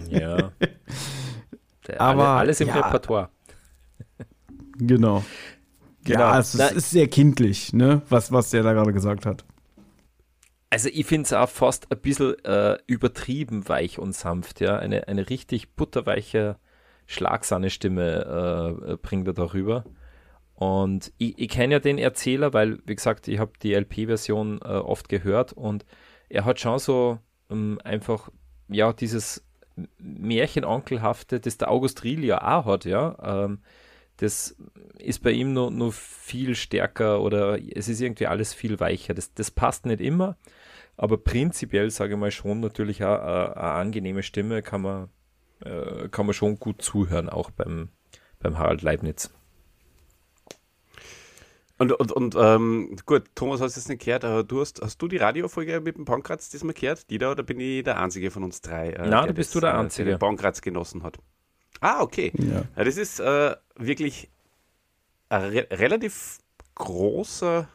[0.08, 0.52] Ja.
[1.86, 2.76] Der, Aber, alle, alles im ja.
[2.76, 3.28] Repertoire.
[4.78, 5.22] Genau.
[6.04, 6.20] Genau.
[6.20, 8.02] Ja, es ist, sehr kindlich, ne?
[8.08, 9.44] Was, was der da gerade gesagt hat.
[10.70, 14.78] Also ich finde es auch fast ein bisschen äh, übertrieben weich und sanft, ja.
[14.78, 16.56] Eine, eine richtig butterweiche
[17.06, 19.84] Schlagsahne-Stimme äh, bringt er darüber.
[20.54, 24.68] Und ich, ich kenne ja den Erzähler, weil, wie gesagt, ich habe die LP-Version äh,
[24.68, 25.84] oft gehört und
[26.28, 27.18] er hat schon so
[27.50, 28.30] ähm, einfach,
[28.68, 29.44] ja, dieses
[29.98, 33.16] Märchenonkelhafte, das der August Riel ja auch hat, ja.
[33.22, 33.60] Ähm,
[34.18, 34.56] das
[34.98, 39.14] ist bei ihm nur, nur viel stärker oder es ist irgendwie alles viel weicher.
[39.14, 40.36] Das, das passt nicht immer,
[40.96, 45.08] aber prinzipiell sage ich mal schon natürlich auch äh, eine angenehme Stimme kann man,
[45.64, 47.88] äh, kann man schon gut zuhören, auch beim,
[48.38, 49.30] beim Harald Leibniz.
[51.76, 55.08] Und, und, und ähm, gut, Thomas hast es nicht gehört, aber du hast, hast du
[55.08, 57.10] die Radiofolge mit dem Pankratz diesmal gehört?
[57.10, 58.90] Die da oder bin ich der Einzige von uns drei?
[58.90, 60.10] Äh, der du bist das, du der äh, Einzige.
[60.10, 61.18] Den Pankratz genossen hat.
[61.84, 62.32] Ah, okay.
[62.38, 62.64] Ja.
[62.76, 64.30] Ja, das ist äh, wirklich
[65.28, 66.38] ein re relativ
[66.74, 67.68] großer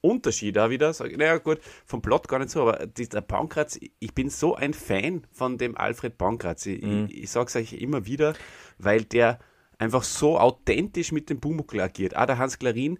[0.00, 0.90] Unterschied da wieder.
[0.90, 4.74] Ich, naja, gut, vom Plot gar nicht so, aber der Pankratz, ich bin so ein
[4.74, 6.66] Fan von dem Alfred Pankratz.
[6.66, 8.34] Ich, ich, ich sage es euch immer wieder,
[8.78, 9.38] weil der
[9.78, 12.16] einfach so authentisch mit dem Pumuckl agiert.
[12.16, 12.98] Ah, der Hans Klarin,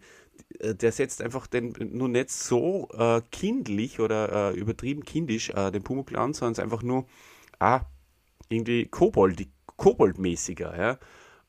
[0.60, 5.72] äh, der setzt einfach den nur nicht so äh, kindlich oder äh, übertrieben kindisch äh,
[5.72, 7.06] den Pumuckl an, sondern es ist einfach nur
[7.58, 7.80] ah,
[8.48, 9.48] irgendwie Kobold,
[9.82, 10.78] Koboldmäßiger.
[10.78, 10.98] Ja?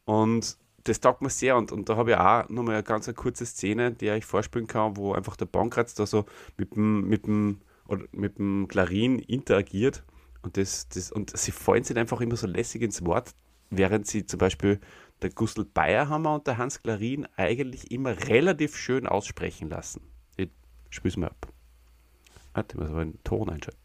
[0.05, 1.55] Und das taugt mir sehr.
[1.55, 4.67] Und, und da habe ich auch nochmal eine ganz eine kurze Szene, die ich vorspielen
[4.67, 6.25] kann, wo einfach der Pankratz da so
[6.57, 10.03] mit dem, mit dem, oder mit dem Klarin interagiert.
[10.41, 13.35] Und, das, das, und sie fallen sich einfach immer so lässig ins Wort,
[13.69, 14.79] während sie zum Beispiel
[15.21, 20.01] der Gustl Bayerhammer und der Hans Klarin eigentlich immer relativ schön aussprechen lassen.
[20.37, 20.49] Ich
[20.89, 21.47] spiel's mal ab.
[22.53, 23.82] Warte, ich muss aber einen Ton einschalten.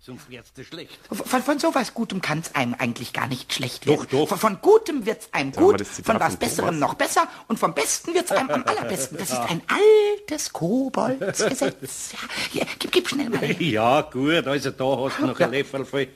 [0.00, 0.98] Sonst wird's dir schlecht.
[1.10, 3.98] Von, von sowas Gutem kann es einem eigentlich gar nicht schlecht werden.
[3.98, 4.28] Doch, doch.
[4.28, 6.80] Von, von Gutem wird's einem Sagen wir gut, von was Besserem Thomas?
[6.80, 9.18] noch besser und vom Besten wird's einem am allerbesten.
[9.18, 12.12] Das ist ein altes Koboldsgesetz.
[12.12, 12.18] Ja,
[12.52, 13.42] hier, gib, gib schnell mal.
[13.60, 16.08] Ja, gut, also da hast du noch ein Löffel voll.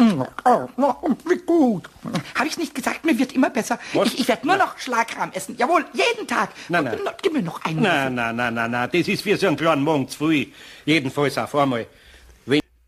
[0.00, 1.88] Wie gut.
[2.34, 3.78] Habe ich nicht gesagt, mir wird immer besser.
[4.04, 5.56] Ich, ich werde nur noch Schlagrahm essen.
[5.56, 6.50] Jawohl, jeden Tag.
[6.68, 6.98] Nein, nein.
[7.04, 7.82] Na, Gib mir noch einen.
[7.82, 10.52] Nein, nein, nein, nein, nein, das ist wie so ein kleiner Mond zu viel.
[10.84, 11.86] Jedenfalls auf einmal.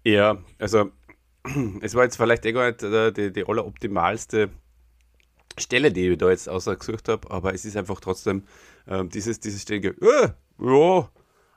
[0.05, 0.91] Ja, also
[1.81, 4.51] es war jetzt vielleicht eh gar nicht äh, die, die alleroptimalste
[5.59, 8.45] Stelle, die ich da jetzt ausgesucht habe, aber es ist einfach trotzdem
[8.88, 11.11] ähm, dieses, dieses ständige, äh, ja,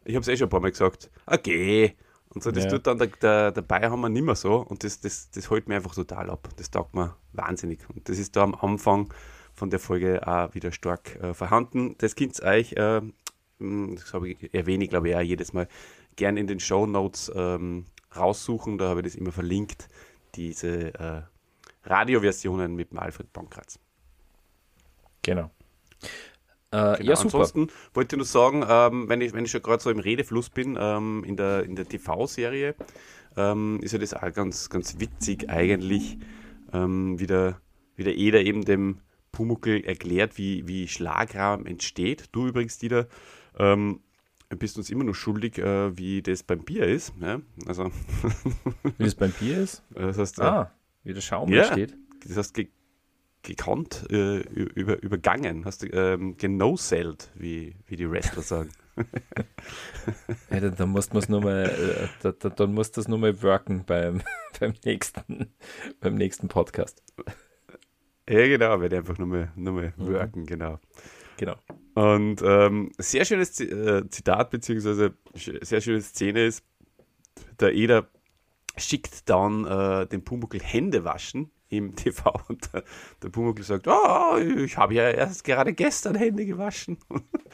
[0.04, 1.96] ich habe es eh schon ein paar Mal gesagt, okay.
[2.30, 2.72] Und so, das Ja.
[2.72, 5.76] tut dann der, der, der Bayerhammer nicht mehr so und das, das, das holt mir
[5.78, 6.50] einfach total ab.
[6.58, 7.80] Das taugt mir wahnsinnig.
[7.90, 9.14] Und das ist da am Anfang
[9.54, 11.96] von der Folge auch wieder stark äh, vorhanden.
[12.00, 13.02] Das könnt ihr euch, äh,
[13.60, 15.70] das habe ich erwähne ich glaube ich auch jedes Mal,
[16.18, 17.86] gern in den Show Notes ähm,
[18.18, 18.78] raussuchen.
[18.78, 19.88] Da habe ich das immer verlinkt,
[20.36, 21.22] diese äh,
[21.84, 23.80] Radioversionen mit dem Alfred Pankratz.
[25.22, 25.52] Genau.
[26.72, 27.10] Äh, Genau.
[27.10, 27.40] Ja, super.
[27.40, 30.50] Ansonsten wollte ich nur sagen, ähm, wenn, ich, wenn ich schon gerade so im Redefluss
[30.50, 32.76] bin, ähm, in der, in der TV-Serie
[33.38, 36.18] ähm, ist ja das auch ganz, ganz witzig eigentlich,
[36.74, 37.60] ähm, wie, der,
[37.96, 39.00] wie der Eder eben dem
[39.32, 42.26] Pumuckl erklärt, wie, wie Schlagrahm entsteht.
[42.32, 43.08] Du übrigens, Dieter,
[43.58, 44.02] ähm,
[44.50, 47.14] bist uns immer noch schuldig, äh, wie das beim Bier ist.
[47.20, 47.42] Ja?
[47.68, 47.92] Also,
[48.98, 49.84] Wie es beim Bier ist?
[49.94, 50.72] das heißt, äh, Ah,
[51.04, 51.64] wie der Schaum Ja.
[51.64, 51.96] entsteht.
[52.26, 52.68] das heißt ge
[53.44, 58.72] gekonnt, äh, über, übergangen, hast du ähm, genosellt, wie, wie die Wrestler sagen.
[60.50, 63.42] Ja, dann, dann musst nur mal, äh, da, da, dann musst du das nur mal
[63.44, 64.22] worken beim,
[64.60, 65.54] beim, nächsten,
[66.00, 67.04] beim nächsten Podcast.
[68.30, 70.80] Ja, genau, werde einfach nur mal, nur mal worken, genau.
[71.38, 71.56] Genau.
[71.96, 76.64] Und ähm, sehr schönes äh, Zitat, beziehungsweise sehr schöne Szene ist,
[77.60, 78.08] der Eder
[78.78, 82.84] schickt dann äh, den Pumuckl Hände waschen im TV und der,
[83.24, 86.98] der Pumuckl sagt, oh, ich habe ja erst gerade gestern Hände gewaschen.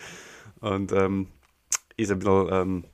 [0.60, 1.28] und ähm,
[1.98, 2.86] ist ein bisschen ähm,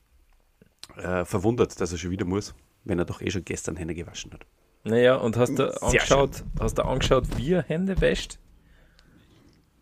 [0.98, 4.34] äh, verwundert, dass er schon wieder muss, wenn er doch eh schon gestern Hände gewaschen
[4.34, 4.46] hat.
[4.84, 8.40] Naja, und hast du Sehr angeschaut, hast du angeschaut, wie er Hände wäscht?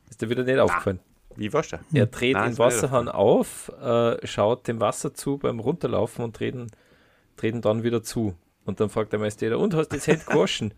[0.09, 0.99] Ist dir wieder nicht aufgefallen?
[1.35, 1.79] Wie war's da?
[1.93, 6.55] Er dreht Nein, den Wasserhahn auf, äh, schaut dem Wasser zu beim Runterlaufen und dreht
[6.55, 8.35] ihn dann wieder zu.
[8.63, 10.73] Und dann fragt der Meister, und hast du das Hände gewaschen?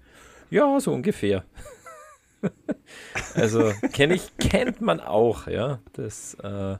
[0.49, 1.43] ja, so ungefähr.
[3.35, 5.79] also kenn ich, kennt man auch, ja.
[5.93, 6.77] Das, äh,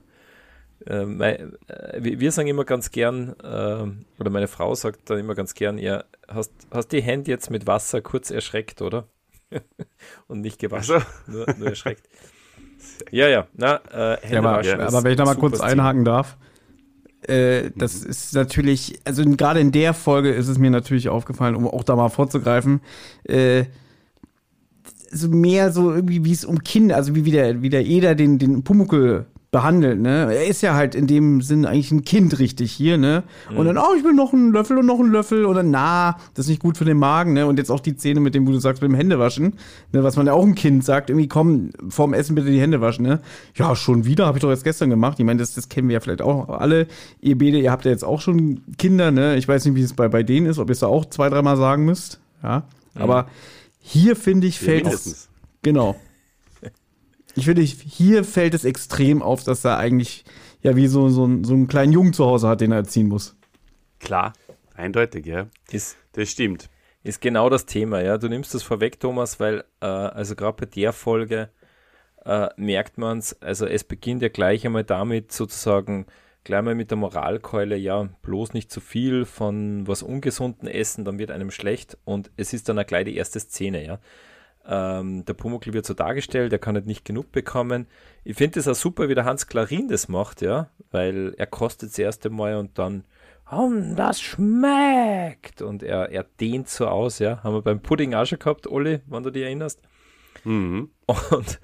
[0.85, 5.35] äh, mei- äh, wir sagen immer ganz gern, äh, oder meine Frau sagt dann immer
[5.35, 9.07] ganz gern, ja, hast, hast die Hände jetzt mit Wasser kurz erschreckt, oder?
[10.27, 12.07] und nicht gewaschen, Also, nur, nur erschreckt.
[13.11, 14.81] Ja, ja, na, äh, Hände Ja, aber, waschen.
[14.81, 16.37] aber wenn ich da mal super kurz einhaken darf,
[17.21, 21.67] äh, das ist natürlich, also gerade in der Folge ist es mir natürlich aufgefallen, um
[21.67, 22.81] auch da mal vorzugreifen,
[23.23, 23.65] äh,
[25.11, 28.13] so mehr so irgendwie, wie es um Kinder, also wie, wie der, wie der Eder
[28.15, 30.33] den, den Pumuckel behandelt, ne?
[30.33, 33.23] Er ist ja halt in dem Sinn eigentlich ein Kind richtig hier, ne?
[33.55, 36.17] Und dann, oh, ich will noch einen Löffel und noch einen Löffel und dann, na,
[36.33, 37.45] das ist nicht gut für den Magen, ne?
[37.47, 39.53] Und jetzt auch die Szene mit dem, wo du sagst, mit dem Händewaschen,
[39.93, 40.03] ne?
[40.03, 43.05] Was man ja auch einem Kind sagt, irgendwie, komm, vorm Essen bitte die Hände waschen,
[43.05, 43.21] ne?
[43.55, 45.17] Ja, schon wieder, habe ich doch jetzt gestern gemacht.
[45.19, 46.87] Ich meine, das, das kennen wir ja vielleicht auch alle.
[47.21, 49.37] Ihr beide, ihr habt ja jetzt auch schon Kinder, ne?
[49.37, 51.29] Ich weiß nicht, wie es bei, bei denen ist, ob ihr es da auch zwei,
[51.29, 52.63] dreimal sagen müsst, ja?
[52.95, 53.27] Aber
[53.79, 55.29] hier, finde ich, Ja, fällt es.
[55.61, 55.95] Genau.
[57.37, 60.25] Ich finde, hier fällt es extrem auf, dass er eigentlich
[60.63, 63.35] ja wie so, so, so einen kleinen Jungen zu Hause hat, den er erziehen muss.
[63.99, 64.33] Klar,
[64.73, 65.45] eindeutig, ja.
[65.69, 66.67] Ist, Das stimmt.
[67.03, 68.17] ist genau das Thema, ja.
[68.17, 71.51] Du nimmst das vorweg, Thomas, weil, äh, also gerade bei der Folge
[72.25, 76.07] äh, merkt man es, also es beginnt ja gleich einmal damit, sozusagen,
[76.43, 81.19] gleich mal mit der Moralkeule, ja, bloß nicht zu viel von was Ungesunden essen, dann
[81.19, 83.99] wird einem schlecht und es ist dann auch gleich die erste Szene, ja.
[84.69, 87.87] Ähm, der Pumuckl wird so dargestellt, er kann halt nicht genug bekommen.
[88.25, 91.91] Ich finde es auch super, wie der Hans Klarin das macht, ja, weil er kostet
[91.91, 93.05] das erste Mal und dann,
[93.45, 95.61] hm, das schmeckt.
[95.61, 97.41] Und er, er dehnt so aus, ja.
[97.43, 99.81] Haben wir beim Pudding auch schon gehabt, Olli, wenn du dich erinnerst.
[100.43, 100.91] Mhm.
[101.31, 101.61] Und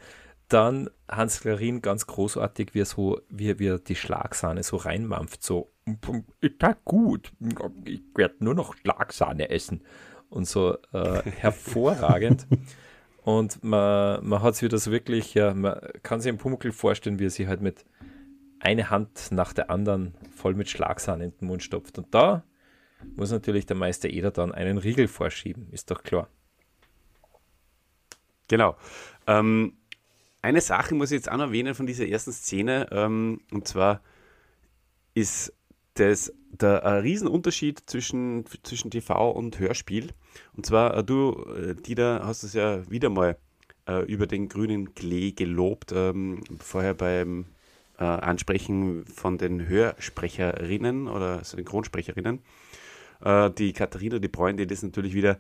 [0.48, 5.44] dann Hans Klarin ganz großartig, wie er so, wie, wie er die Schlagsahne so reinmampft,
[5.44, 5.74] so,
[6.40, 7.34] ist das gut,
[7.84, 9.84] ich werde nur noch Schlagsahne essen.
[10.30, 12.48] Und so äh, hervorragend.
[13.24, 17.26] Und man, man hat wieder so wirklich, ja, man kann sich im Pumuckl vorstellen, wie
[17.26, 17.86] er sich halt mit
[18.60, 21.98] eine Hand nach der anderen voll mit Schlagsahne in den Mund stopft.
[21.98, 22.44] Und da
[23.16, 26.30] muss natürlich der Meister Eder dann einen Riegel vorschieben, ist doch klar.
[28.48, 28.76] Genau.
[29.28, 29.74] Ähm,
[30.42, 34.02] eine Sache muss ich jetzt auch noch erwähnen von dieser ersten Szene, ähm, und zwar
[35.14, 35.54] ist
[35.94, 40.10] das der Riesenunterschied zwischen, zwischen TV und Hörspiel.
[40.56, 43.38] Und zwar, äh, du, äh, Dieter, hast es ja wieder mal
[43.88, 47.46] äh, über den grünen Klee gelobt, ähm, vorher beim
[48.00, 52.40] äh, Ansprechen von den Hörsprecherinnen oder Synchronsprecherinnen.
[53.24, 55.40] Äh, die Katharina, die Bräun, die das natürlich wieder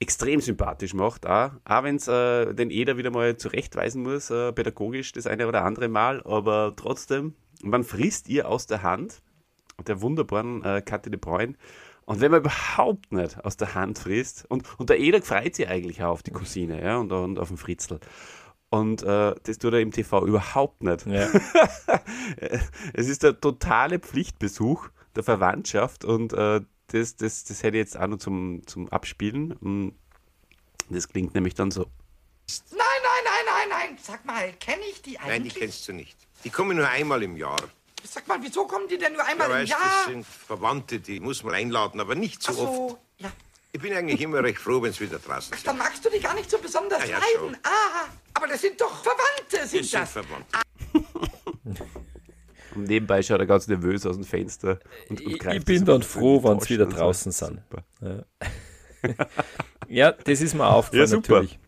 [0.00, 4.52] extrem sympathisch macht, auch, auch wenn es äh, den Eder wieder mal zurechtweisen muss, äh,
[4.52, 9.22] pädagogisch das eine oder andere Mal, aber trotzdem, man frisst ihr aus der Hand,
[9.86, 11.54] der wunderbaren äh, Kathi de Bruyne,
[12.06, 15.68] und wenn man überhaupt nicht aus der Hand frisst, und, und der Eder freut sich
[15.68, 17.98] eigentlich auch auf die Cousine ja, und, und auf den Fritzl.
[18.70, 21.06] Und äh, das tut er im TV überhaupt nicht.
[21.06, 21.28] Ja.
[22.92, 27.98] es ist der totale Pflichtbesuch der Verwandtschaft und äh, das, das, das hätte ich jetzt
[27.98, 29.56] auch noch zum, zum Abspielen.
[29.60, 29.88] Mm,
[30.90, 31.82] Das klingt nämlich dann so.
[32.70, 33.98] Nein, nein, nein, nein, nein.
[34.02, 35.54] Sag mal, kenne ich die Nein, die eigentlich?
[35.54, 36.16] kennst du nicht.
[36.44, 37.62] Die kommen nur einmal im Jahr.
[38.06, 39.80] Sag mal, wieso kommen die denn nur einmal Ja, im weißt, Jahr?
[39.80, 42.76] das sind Verwandte, die muss man einladen, aber nicht so Ach oft.
[42.90, 43.32] so, ja.
[43.72, 45.66] Ich bin eigentlich immer recht froh, wenn sie wieder draußen sind.
[45.66, 47.38] Dann magst du die gar nicht so besonders Ja, ja, leiden.
[47.38, 47.56] schon.
[47.64, 50.12] Ah, aber das sind doch Verwandte, Die sind sind das.
[50.12, 50.46] Verwandt.
[52.74, 54.80] Und nebenbei schaut er ganz nervös aus dem Fenster.
[55.08, 56.96] Und, und Ich, greift ich bin so dann froh, wenn sie wieder und so.
[56.98, 57.60] draußen sind.
[57.70, 58.24] Super.
[59.88, 61.58] Ja, das ist mir aufgefallen Ja, natürlich.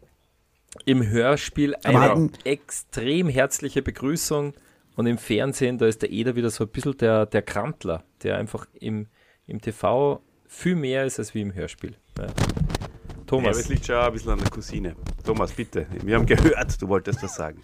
[0.86, 4.54] Im Hörspiel eine extrem herzliche Begrüßung
[4.96, 8.38] und im Fernsehen, da ist der Eder wieder so ein bisschen der, der Krantler, der
[8.38, 9.06] einfach im,
[9.46, 11.96] im TV viel mehr ist als wie im Hörspiel.
[12.18, 12.24] Ja.
[12.24, 14.96] Ja, aber Thomas, es liegt schon ein bisschen an der Cousine.
[15.24, 15.86] Thomas, bitte.
[16.02, 17.60] Wir haben gehört, du wolltest was sagen.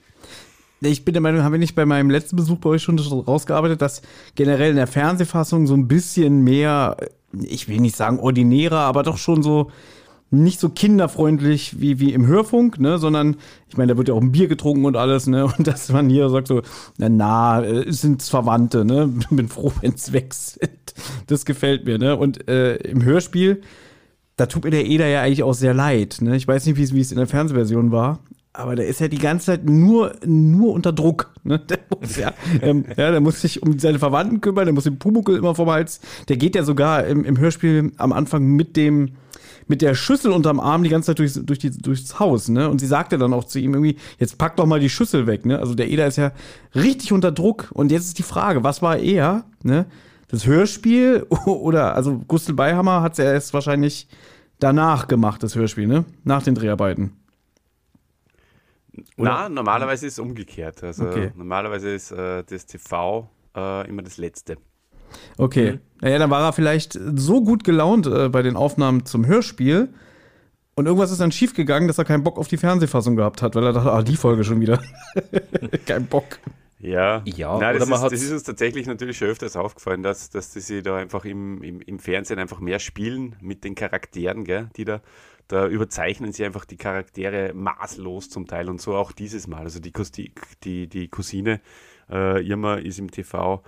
[0.81, 3.81] Ich bin der Meinung, haben wir nicht bei meinem letzten Besuch bei euch schon rausgearbeitet,
[3.81, 4.03] dass
[4.35, 6.97] generell in der Fernsehfassung so ein bisschen mehr,
[7.33, 9.71] ich will nicht sagen ordinärer, aber doch schon so
[10.33, 13.37] nicht so kinderfreundlich wie, wie im Hörfunk, ne, sondern
[13.69, 16.09] ich meine, da wird ja auch ein Bier getrunken und alles, ne, und dass man
[16.09, 16.63] hier sagt so,
[16.99, 20.71] na, na, äh, es Verwandte, ne, bin froh, wenn es weg sind.
[21.27, 22.17] das gefällt mir, ne?
[22.17, 23.61] Und äh, im Hörspiel,
[24.37, 26.37] da tut mir der Eder ja eigentlich auch sehr leid, ne?
[26.37, 28.21] Ich weiß nicht, wie es- wie es in der Fernsehversion war,
[28.55, 31.59] aber der ist ja die ganze Zeit nur, nur unter Druck, ne?
[31.69, 34.99] Der muss ja, ähm, ja, der muss sich um seine Verwandten kümmern, der muss den
[34.99, 36.01] Pumuckel immer vom Hals.
[36.29, 39.13] Der geht ja sogar im, im Hörspiel am Anfang mit dem,
[39.67, 42.69] mit der Schüssel unterm Arm die ganze Zeit durchs, durch die, durchs Haus, ne?
[42.69, 45.47] Und sie sagte dann auch zu ihm irgendwie, jetzt pack doch mal die Schüssel weg,
[45.47, 45.59] ne?
[45.59, 46.33] Also der Eder ist ja
[46.75, 47.71] richtig unter Druck.
[47.73, 49.87] Und jetzt ist die Frage, was war eher, ne?
[50.29, 54.09] Das Hörspiel oder, also Gustl Beihammer hat es ja erst wahrscheinlich
[54.59, 56.05] danach gemacht, das Hörspiel, ne?
[56.25, 57.13] Nach den Dreharbeiten.
[59.17, 60.83] Na, normalerweise ist es umgekehrt.
[60.83, 61.33] Also Okay.
[61.35, 64.57] normalerweise ist äh, das TV äh, immer das Letzte.
[65.37, 65.79] Okay.
[66.01, 69.89] Naja, dann war er vielleicht so gut gelaunt äh, bei den Aufnahmen zum Hörspiel.
[70.75, 73.65] Und irgendwas ist dann schiefgegangen, dass er keinen Bock auf die Fernsehfassung gehabt hat, weil
[73.65, 74.81] er dachte, ah, die Folge schon wieder.
[75.87, 76.39] Kein Bock.
[76.83, 80.51] Ja, Ja, Nein, das, ist, das ist uns tatsächlich natürlich schon öfters aufgefallen, dass, dass
[80.51, 84.69] die sich da einfach im, im, im Fernsehen einfach mehr spielen mit den Charakteren, gell,
[84.77, 85.01] die da,
[85.47, 89.63] da überzeichnen sie einfach die Charaktere maßlos zum Teil und so auch dieses Mal.
[89.63, 89.93] Also die,
[90.65, 91.61] die, die Cousine
[92.11, 93.63] äh, Irma ist im TV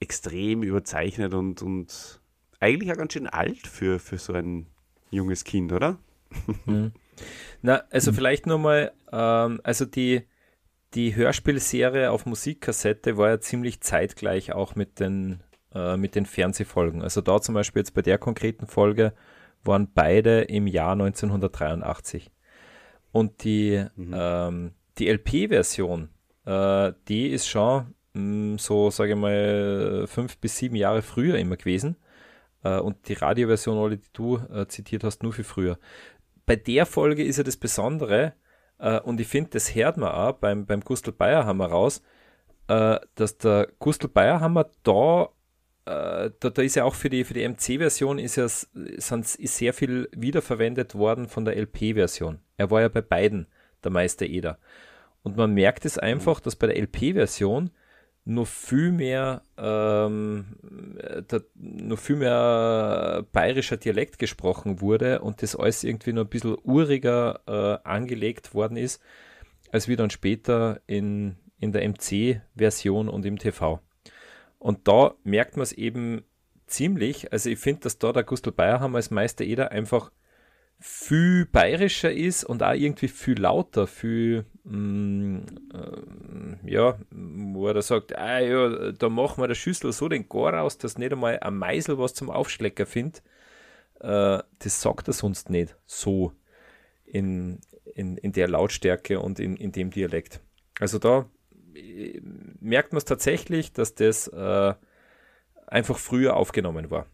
[0.00, 2.20] extrem überzeichnet und, und
[2.58, 4.66] eigentlich auch ganz schön alt für, für so ein
[5.10, 5.98] junges Kind, oder?
[7.62, 10.22] Na, also vielleicht nur mal, ähm, also die,
[10.94, 15.42] die Hörspielserie auf Musikkassette war ja ziemlich zeitgleich auch mit den,
[15.74, 17.02] äh, mit den Fernsehfolgen.
[17.02, 19.12] Also da zum Beispiel jetzt bei der konkreten Folge
[19.62, 22.30] waren beide im Jahr 1983.
[23.12, 26.08] Und die, ähm, die LP-Version,
[26.46, 31.96] äh, die ist schon so, sage ich mal, fünf bis sieben Jahre früher immer gewesen.
[32.64, 35.78] Äh, und die Radioversion, Olli, die du äh, zitiert hast, nur viel früher
[36.46, 38.32] bei der Folge ist ja das Besondere,
[38.78, 42.02] äh, und ich finde, das hört man auch beim, beim Gustl Bayerhammer raus,
[42.66, 45.30] dass der Gustl Bayerhammer da,
[45.84, 49.56] da, da ist ja auch für die, für die MC-Version ist ja s- sind, ist
[49.56, 52.38] sehr viel wiederverwendet worden von der LP-Version.
[52.56, 53.48] Er war ja bei beiden
[53.82, 54.58] der Meister Eder.
[55.24, 57.70] Und man merkt es einfach, dass bei der LP-Version
[58.24, 60.56] noch viel mehr, ähm,
[60.98, 66.28] äh, da, noch viel mehr bayerischer Dialekt gesprochen wurde und das alles irgendwie noch ein
[66.28, 69.02] bisschen uriger äh, angelegt worden ist,
[69.72, 73.80] als wie dann später in, in der MC-Version und im TV.
[74.58, 76.22] Und da merkt man es eben
[76.66, 80.12] ziemlich, also ich finde, dass da der Gustl Bayerhammer als Meister Eder einfach
[80.78, 88.40] viel bayerischer ist und auch irgendwie viel lauter, viel, äh, ja, wo er sagt, ah
[88.40, 91.98] ja, da machen wir der Schüssel so den Gar raus, dass nicht einmal ein Meisel
[91.98, 93.22] was zum Aufschlecker findet.
[94.00, 96.32] Äh, das sagt er sonst nicht so
[97.04, 97.60] in,
[97.94, 100.40] in, in der Lautstärke und in, in dem Dialekt.
[100.78, 101.26] Also da
[101.74, 102.20] äh,
[102.60, 104.74] merkt man es tatsächlich, dass das äh,
[105.66, 107.06] einfach früher aufgenommen war.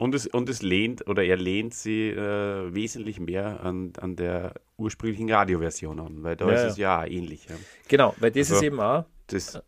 [0.00, 4.54] Und es, und es lehnt, oder er lehnt sie äh, wesentlich mehr an, an der
[4.78, 6.68] ursprünglichen Radioversion an, weil da Ja, ist ja.
[6.68, 7.44] es ja ähnlich.
[7.50, 7.56] Ja.
[7.86, 9.62] Genau, weil das Also- ist eben auch, Das,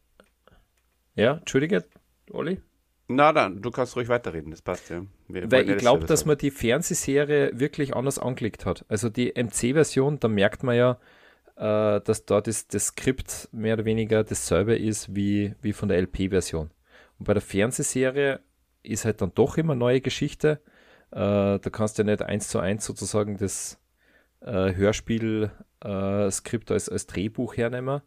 [1.14, 1.84] ja, Entschuldige,
[2.30, 2.60] Olli?
[3.08, 5.04] na dann, du kannst ruhig weiterreden, das passt ja.
[5.28, 6.28] Wir Weil ich glaube, dass sagen.
[6.28, 8.86] man die Fernsehserie wirklich anders angelegt hat.
[8.88, 10.98] Also die MC-Version, da merkt man ja,
[11.56, 15.98] äh, dass da das, das Skript mehr oder weniger dasselbe ist wie, wie von der
[16.00, 16.70] LP-Version.
[17.18, 18.40] Und bei der Fernsehserie
[18.82, 20.60] ist halt dann doch immer neue Geschichte.
[21.10, 23.78] Äh, da kannst du ja nicht eins zu eins sozusagen das
[24.40, 28.00] äh, Hörspiel-Skript als, als Drehbuch hernehmen.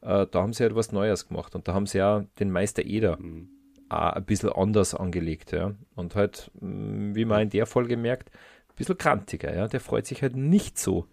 [0.00, 2.84] Äh, da haben sie halt was Neues gemacht und da haben sie ja den Meister
[2.84, 3.48] Eder Mhm.
[3.88, 5.74] auch ein bisschen anders angelegt, ja.
[5.94, 9.66] Und halt, mh, wie man in der Folge merkt, ein bisschen krantiger, ja.
[9.68, 11.06] Der freut sich halt nicht so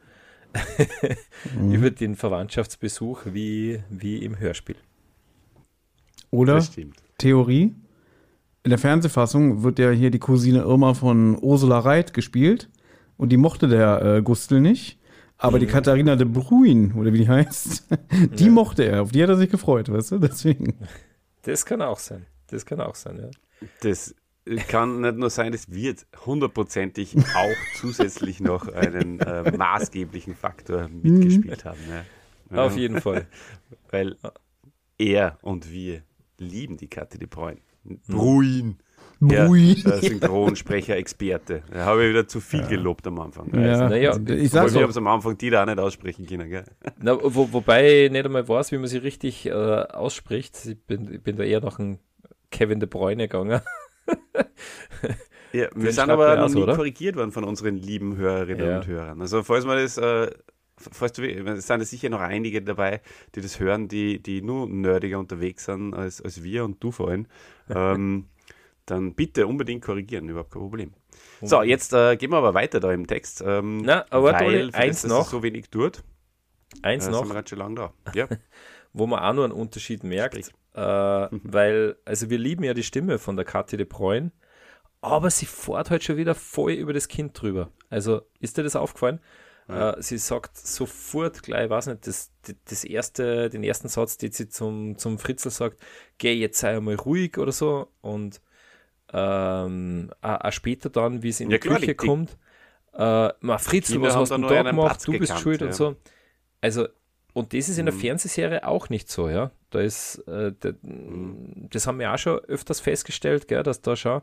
[1.71, 4.77] über den Verwandtschaftsbesuch wie, wie im Hörspiel.
[6.31, 6.55] Oder.
[7.17, 7.75] Theorie.
[8.65, 12.67] In der Fernsehfassung wird ja hier die Cousine Irma von Ursula Reit gespielt.
[13.15, 14.99] Und die mochte der äh, Gustl nicht.
[15.37, 17.87] Aber die Katharina de Bruyn, oder wie die heißt,
[18.39, 19.03] die mochte er.
[19.03, 20.17] Auf die hat er sich gefreut, weißt du?
[20.17, 20.79] Deswegen.
[21.43, 22.25] Das kann auch sein.
[22.47, 23.29] Das kann auch sein, ja.
[23.81, 24.15] Das
[24.67, 31.65] kann nicht nur sein, es wird hundertprozentig auch zusätzlich noch einen äh, maßgeblichen Faktor mitgespielt
[31.65, 31.79] haben.
[32.49, 32.65] Ja.
[32.65, 33.27] Auf jeden Fall.
[33.91, 34.17] Weil
[34.97, 36.01] er und wir
[36.39, 37.61] lieben die Kathi de Bruyne.
[38.07, 38.77] Bruin.
[39.21, 39.77] Der Bruyn.
[39.85, 41.63] äh, Synchronsprecher-Experte.
[41.71, 43.49] Da habe ich wieder zu viel gelobt am Anfang.
[43.53, 44.89] Ja, Naja, ich sag's wir haben doch.
[44.89, 46.49] es am Anfang die da auch nicht aussprechen können.
[46.49, 46.65] Gell?
[47.01, 50.57] Na, wo, wobei ich nicht einmal weiß, wie man sie richtig äh, ausspricht.
[50.65, 51.99] Ich bin, ich bin da eher nach einem
[52.51, 53.61] Kevin de Bruyne gegangen.
[55.53, 56.75] Ja, wir sind aber noch aus, nie oder?
[56.75, 58.77] korrigiert worden von unseren lieben Hörerinnen Ja.
[58.77, 59.21] und Hörern.
[59.21, 60.29] Also falls man das, äh,
[60.77, 63.01] falls du, es sind ja sicher noch einige dabei,
[63.33, 67.09] die das hören, die, die nur nerdiger unterwegs sind als, als wir und du vor
[67.09, 67.27] allem.
[67.69, 68.27] Ähm,
[68.85, 70.93] dann bitte unbedingt korrigieren, überhaupt kein Problem.
[71.41, 73.43] So, jetzt äh, gehen wir aber weiter da im Text.
[73.45, 75.29] Ähm, Na, aber weil eins das, noch.
[75.29, 76.03] so wenig tut,
[76.81, 77.93] Eins äh, sind noch, wir ganz schön lang da.
[78.13, 78.27] Ja,
[78.93, 83.19] wo man auch nur einen Unterschied merkt, äh, weil, also wir lieben ja die Stimme
[83.19, 84.31] von der Kathi de Bruyne,
[85.01, 87.71] aber sie fährt halt schon wieder voll über das Kind drüber.
[87.89, 89.19] Also ist dir das aufgefallen?
[89.67, 92.31] Äh, sie sagt sofort gleich, ich weiß nicht, das,
[92.65, 95.79] das erste, den ersten Satz, den sie zum, zum Fritzl sagt,
[96.19, 98.41] geh jetzt sei einmal ruhig oder so und
[99.13, 102.37] ähm, auch später dann, wie es in Ja, die klar, Küche die kommt,
[102.93, 104.87] äh, ma Fritzl, was hast du da gemacht?
[104.87, 105.67] Platz Du bist gekannt, schuld ja.
[105.67, 105.95] und so.
[106.61, 106.87] Also,
[107.33, 107.99] und das ist in der Mhm.
[107.99, 109.51] Fernsehserie auch nicht so, ja.
[109.69, 111.67] Da ist, äh, da, Mhm.
[111.71, 114.21] das haben wir auch schon öfters festgestellt, gell, dass da schon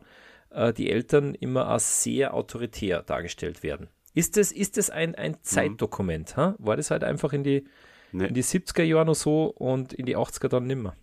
[0.51, 3.89] äh, die Eltern immer als sehr autoritär dargestellt werden.
[4.13, 6.37] Ist das, ist das ein, ein Zeitdokument?
[6.37, 6.55] Ha?
[6.59, 7.65] War das halt einfach in die,
[8.11, 8.27] Nee.
[8.27, 10.95] in die 70er Jahre noch so und in die 80er dann nimmer?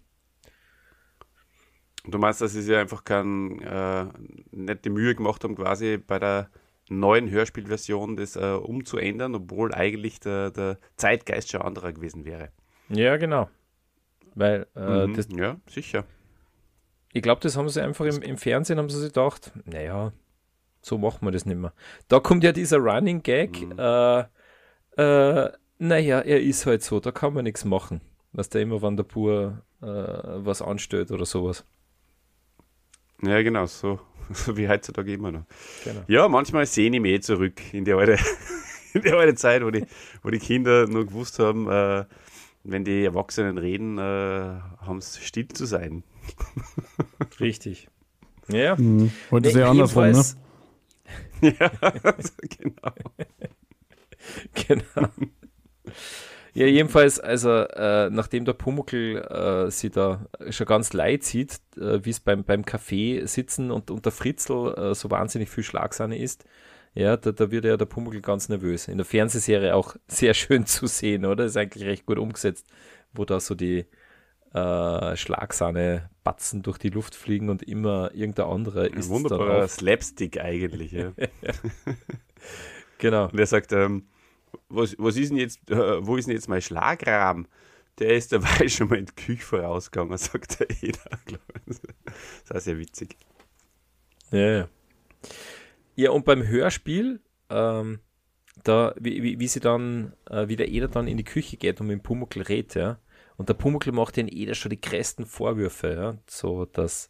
[2.05, 4.07] Du meinst, dass sie sich einfach kein, äh,
[4.53, 6.49] nicht die Mühe gemacht haben, quasi bei der
[6.89, 12.51] neuen Hörspielversion das äh, umzuändern, obwohl eigentlich der, der Zeitgeist schon anderer gewesen wäre.
[12.89, 13.51] Ja, genau.
[14.35, 15.15] Weil äh, Mhm.
[15.15, 16.05] das, ja, sicher.
[17.13, 20.13] ich glaube, das haben sie einfach im, im Fernsehen, haben sie sich gedacht, naja,
[20.83, 21.73] so machen wir das nicht mehr.
[22.09, 23.79] Da kommt ja dieser Running Gag, Mhm.
[23.79, 24.21] äh,
[24.97, 28.01] äh, naja, er ist halt so, da kann man nichts machen.
[28.33, 31.65] Was der immer, wenn der Bur äh, was anstellt oder sowas.
[33.23, 33.99] Ja, genau, so,
[34.33, 35.45] so wie heutzutage immer noch.
[35.85, 36.03] Genau.
[36.07, 38.19] Ja, manchmal sehne ich mich eh zurück in die alte,
[38.95, 39.85] in die alte Zeit, wo die,
[40.23, 42.05] wo die Kinder nur gewusst haben, äh,
[42.63, 46.05] wenn die Erwachsenen reden, äh, haben es still zu sein.
[47.41, 47.89] Richtig.
[48.49, 48.77] Ja.
[48.77, 50.23] Hm, heute ist ja andersrum, ne?
[51.41, 51.71] ja,
[52.59, 52.93] genau.
[54.55, 55.09] genau.
[56.53, 62.05] Ja, jedenfalls, also äh, nachdem der Pumuckl äh, sie da schon ganz leid sieht, äh,
[62.05, 66.45] wie es beim, beim Café sitzen und, der Fritzl äh, so wahnsinnig viel Schlagsahne ist,
[66.95, 68.89] ja, da, da wird ja der Pumuckl ganz nervös.
[68.89, 71.45] In der Fernsehserie auch sehr schön zu sehen, oder?
[71.45, 72.67] Ist eigentlich recht gut umgesetzt,
[73.13, 73.87] wo da so die
[74.53, 79.71] äh, Schlagsahne-Batzen durch die Luft fliegen und immer irgendein anderer Ein ist wunderbarer darauf.
[79.71, 80.93] Slapstick eigentlich.
[80.93, 81.13] Ja.
[83.01, 83.29] Genau.
[83.29, 84.07] Und er sagt, ähm,
[84.69, 87.49] was, was ist denn jetzt, äh, wo ist denn jetzt mein Schlagrahmen?
[87.99, 90.99] Der ist dabei schon mal in die Küche vorausgegangen, sagt der Eder.
[92.47, 93.17] Das ist sehr witzig.
[94.31, 94.69] Ja, ja.
[95.97, 97.21] Ja, und beim Hörspiel,
[97.51, 98.01] ähm,
[98.63, 101.81] da, wie, wie, wie sie dann, äh, wie der Eder dann in die Küche geht
[101.81, 102.99] und mit dem Pumuckl redet, ja.
[103.41, 106.19] Und der Pumuckl macht den Eder schon die größten Vorwürfe, ja.
[106.27, 107.09] So, dass,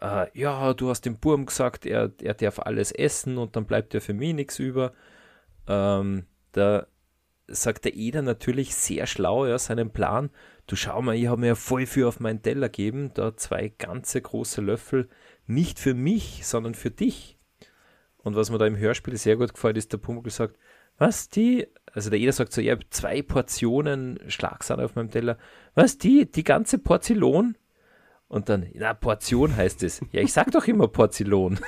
[0.00, 3.92] äh, ja, du hast dem Burm gesagt, er, er darf alles essen und dann bleibt
[3.92, 4.94] ja für mich nichts über.
[5.68, 6.86] Ähm, da
[7.46, 10.30] sagt der Eder natürlich sehr schlau, ja, seinen Plan.
[10.66, 13.68] Du schau mal, ich habe mir ja voll viel auf meinen Teller gegeben, da zwei
[13.68, 15.10] ganze große Löffel,
[15.46, 17.38] nicht für mich, sondern für dich.
[18.16, 20.56] Und was mir da im Hörspiel sehr gut gefällt, ist, der Pumuckl sagt,
[20.96, 21.66] was die,
[21.96, 25.38] also der Eder sagt so, ich habe zwei Portionen Schlagsahne auf meinem Teller,
[25.74, 27.56] was die, die ganze Porzellan?
[28.28, 30.02] Und dann, na, Portion heißt es.
[30.12, 31.58] Ja, ich sag doch immer Porzellan.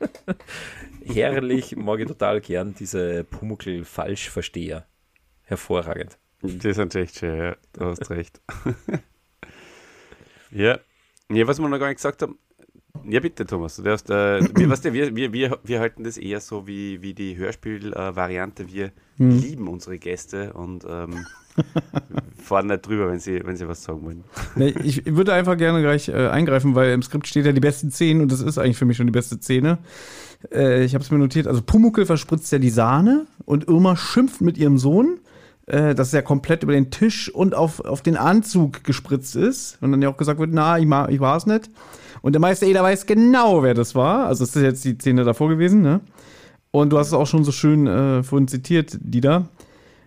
[1.06, 4.86] Herrlich, mag ich total gern, diese Pumuckl-Falschversteher.
[5.44, 6.18] Hervorragend.
[6.42, 7.56] Das ist echt schön, ja.
[7.72, 8.42] Du hast recht.
[10.50, 10.78] ja.
[11.30, 12.38] ja, was wir noch gar nicht gesagt haben.
[13.08, 13.76] Ja, bitte, Thomas.
[13.76, 17.02] Du darfst, äh, wir, weißt du, wir, wir, wir, wir halten das eher so wie,
[17.02, 18.68] wie die Hörspiel-Variante.
[18.72, 21.26] wir lieben unsere Gäste und ähm,
[22.42, 24.24] fahren nicht drüber, wenn sie, wenn sie was sagen wollen.
[24.84, 28.22] Ich würde einfach gerne gleich äh, eingreifen, weil im Skript steht ja die besten Szenen
[28.22, 29.78] und das ist eigentlich für mich schon die beste Szene.
[30.52, 31.46] Äh, ich habe es mir notiert.
[31.46, 35.18] Also Pumuckel verspritzt ja die Sahne und Irma schimpft mit ihrem Sohn,
[35.66, 39.78] äh, dass er komplett über den Tisch und auf, auf den Anzug gespritzt ist.
[39.80, 41.70] Und dann ja auch gesagt wird, na, ich, ma- ich war es nicht.
[42.22, 44.26] Und der Meister Eder weiß genau, wer das war.
[44.26, 46.00] Also das ist jetzt die Szene davor gewesen, ne?
[46.70, 49.48] Und du hast es auch schon so schön äh, vorhin zitiert, Dieter.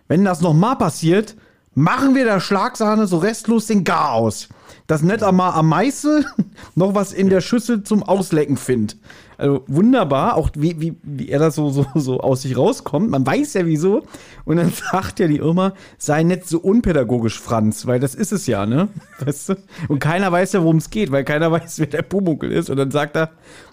[0.08, 1.36] Wenn das nochmal passiert,
[1.74, 4.48] machen wir der Schlagsahne so restlos den Gar aus.
[4.88, 6.24] Dass nicht einmal am Meißel
[6.74, 8.96] noch was in der Schüssel zum Auslecken findet.
[9.38, 13.10] Also wunderbar, auch wie, wie, wie er da so, so, so aus sich rauskommt.
[13.10, 14.02] Man weiß ja wieso.
[14.44, 18.46] Und dann sagt ja die Irma, sei nicht so unpädagogisch, Franz, weil das ist es
[18.46, 18.88] ja, ne?
[19.20, 19.54] Weißt du?
[19.88, 22.70] Und keiner weiß ja, worum es geht, weil keiner weiß, wer der Pumuckel ist.
[22.70, 23.30] Und dann sagt er,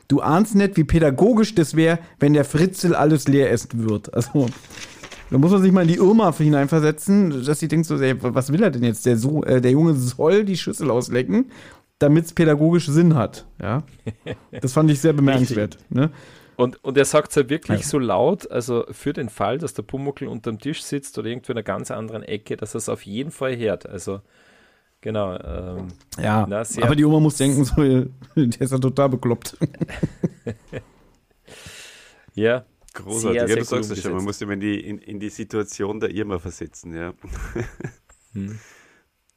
[0.07, 4.13] du ahnst nicht, wie pädagogisch das wäre, wenn der Fritzel alles leer essen wird.
[4.13, 4.47] Also,
[5.29, 8.51] da muss man sich mal in die Irma hineinversetzen, dass sie denkt so, ey, was
[8.51, 9.05] will er denn jetzt?
[9.05, 11.45] Der, so äh, der Junge soll die Schüssel auslecken,
[12.03, 13.45] damit es pädagogisch Sinn hat.
[13.61, 13.83] Ja?
[14.61, 15.77] Das fand ich sehr bemerkenswert.
[15.89, 16.11] Ne?
[16.55, 17.87] Und, und er sagt es ja wirklich Ja.
[17.87, 21.57] so laut, also für den Fall, dass der Pumuckl unterm Tisch sitzt oder irgendwo in
[21.57, 23.87] einer ganz anderen Ecke, dass er es auf jeden Fall hört.
[23.87, 24.21] Also
[25.01, 25.37] Genau.
[25.37, 25.87] Ähm,
[26.17, 27.75] Ja, Na, aber die Oma muss denken, so,
[28.35, 29.57] der ist ja total bekloppt.
[32.35, 34.79] ja, Großartig, Sehr, ja, sehr du sagst es schon, man muss sich mal in die,
[34.79, 37.13] in, in die Situation der Irma versetzen, ja.
[38.33, 38.59] Hm.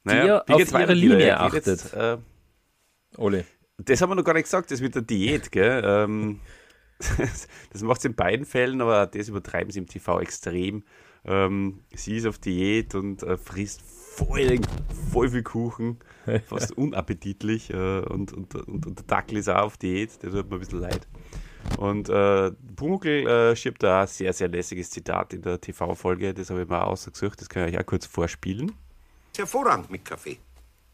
[0.05, 1.65] Die ja wie auf geht's ihre Linie geht achtet.
[1.65, 2.17] Jetzt, äh,
[3.17, 3.45] Ole.
[3.77, 5.81] das haben wir noch gar nicht gesagt, das mit der Diät, gell?
[5.85, 6.39] Ähm,
[7.71, 10.83] das macht sie in beiden Fällen, aber das übertreiben sie im TV extrem.
[11.25, 14.59] Ähm, sie ist auf Diät und äh, frisst voll,
[15.11, 15.99] voll viel Kuchen,
[16.47, 17.71] fast unappetitlich.
[17.71, 20.59] Äh, und, und, und, und der Dackel ist auch auf Diät, der tut mir ein
[20.59, 21.07] bisschen leid.
[21.77, 26.49] Und äh, Pumuckl äh, schiebt da ein sehr, sehr lässiges Zitat in der TV-Folge, das
[26.49, 28.71] habe ich mal ausgesucht, das kann ich euch auch kurz vorspielen.
[29.35, 30.39] Hervorragend mit Kaffee.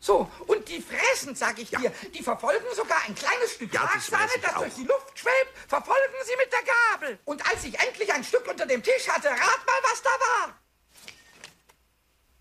[0.03, 1.89] So, und die fressen, sag ich dir.
[2.13, 4.59] Die verfolgen sogar ein kleines Stück Ja, das Schlagsahne, das auch.
[4.63, 7.19] durch die Luft schwebt, verfolgen sie mit der Gabel.
[7.23, 10.59] Und als ich endlich ein Stück unter dem Tisch hatte, rat mal, was da war.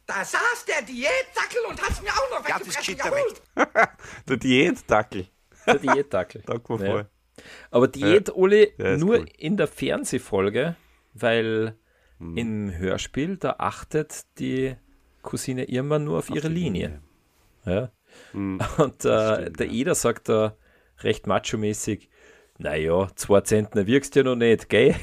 [0.07, 3.37] Da saß der Diätdackel und hat's mir auch noch Ja, das weggefressen.
[3.57, 3.89] ja.
[4.29, 5.29] Der Diätdackel.
[5.65, 6.43] Der Diätdackel.
[6.47, 6.79] Danke Ja.
[6.91, 7.11] voll.
[7.71, 9.29] Aber Diät, Ole, Ja, ist nur cool.
[9.39, 10.75] in der Fernsehfolge,
[11.15, 11.79] weil
[12.19, 12.37] Hm.
[12.37, 14.75] im Hörspiel, da achtet die
[15.23, 17.01] Cousine Irma nur auf, ihre die Linie.
[17.65, 17.91] Ja.
[18.33, 19.71] Hm, Und äh, stimmt, der.
[19.71, 20.57] Eder sagt da
[20.99, 22.09] recht macho-mäßig,
[22.59, 24.95] naja, zwei Zentner wirkst ja noch nicht, gell?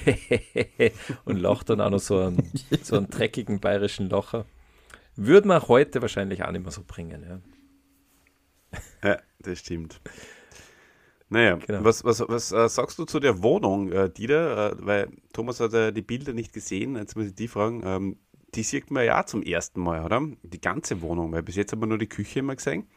[1.25, 2.51] Und lacht dann auch noch so einen,
[2.83, 4.45] so einen dreckigen bayerischen Lacher.
[5.15, 8.79] Würde man heute wahrscheinlich auch nicht mehr so bringen, ja.
[9.03, 9.99] Ja, das stimmt.
[11.29, 11.83] Naja, Genau.
[11.83, 14.71] was, was, was äh, sagst du zu der Wohnung, äh, Dieter?
[14.71, 16.95] Äh, weil Thomas hat ja die Bilder nicht gesehen.
[16.95, 17.81] Jetzt muss ich die fragen.
[17.85, 18.17] Ähm,
[18.55, 20.21] die sieht man ja zum ersten Mal, oder?
[20.43, 22.87] Die ganze Wohnung, weil bis jetzt haben wir nur die Küche immer gesehen.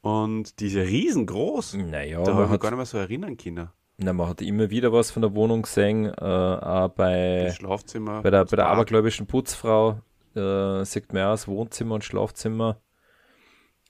[0.00, 1.74] Und die ist ja riesengroß.
[1.74, 3.68] Naja, da habe ich mich gar nicht mehr so erinnern können.
[3.98, 7.44] na, man hat immer wieder was von der Wohnung gesehen, äh, auch bei...
[7.44, 8.22] Das Schlafzimmer.
[8.22, 10.00] Bei der, bei der abergläubischen Putzfrau
[10.34, 12.80] äh, sieht man auch das Wohnzimmer und Schlafzimmer.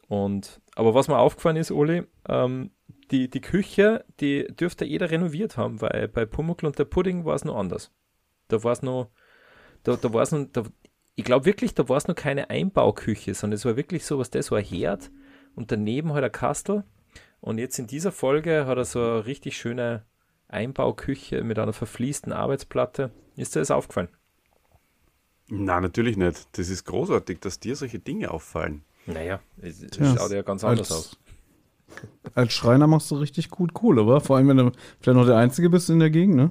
[0.09, 2.70] Und, aber was mir aufgefallen ist, Oli, ähm,
[3.11, 7.35] die, die Küche, die dürfte jeder renoviert haben, weil bei Pumuckl und der Pudding war
[7.35, 7.91] es noch anders.
[8.49, 9.09] Da war es noch,
[9.85, 10.62] da, da war es noch, da,
[11.14, 14.30] ich glaube wirklich, da war es noch keine Einbauküche, sondern es war wirklich so was,
[14.30, 15.11] das so ein Herd
[15.55, 16.85] und daneben halt ein Kastel.
[17.41, 20.05] Und jetzt in dieser Folge hat er so eine richtig schöne
[20.49, 23.11] Einbauküche mit einer verfließten Arbeitsplatte.
[23.37, 24.09] Ist dir das aufgefallen?
[25.49, 26.47] Nein, natürlich nicht.
[26.57, 28.85] Das ist großartig, dass dir solche Dinge auffallen.
[29.07, 31.18] Naja, es, es Tja, schaut ja ganz anders als- aus.
[32.35, 34.20] Als Schreiner machst du richtig gut Kohle, wa?
[34.20, 36.51] Vor allem, wenn du vielleicht noch der Einzige bist in der Gegend, ne?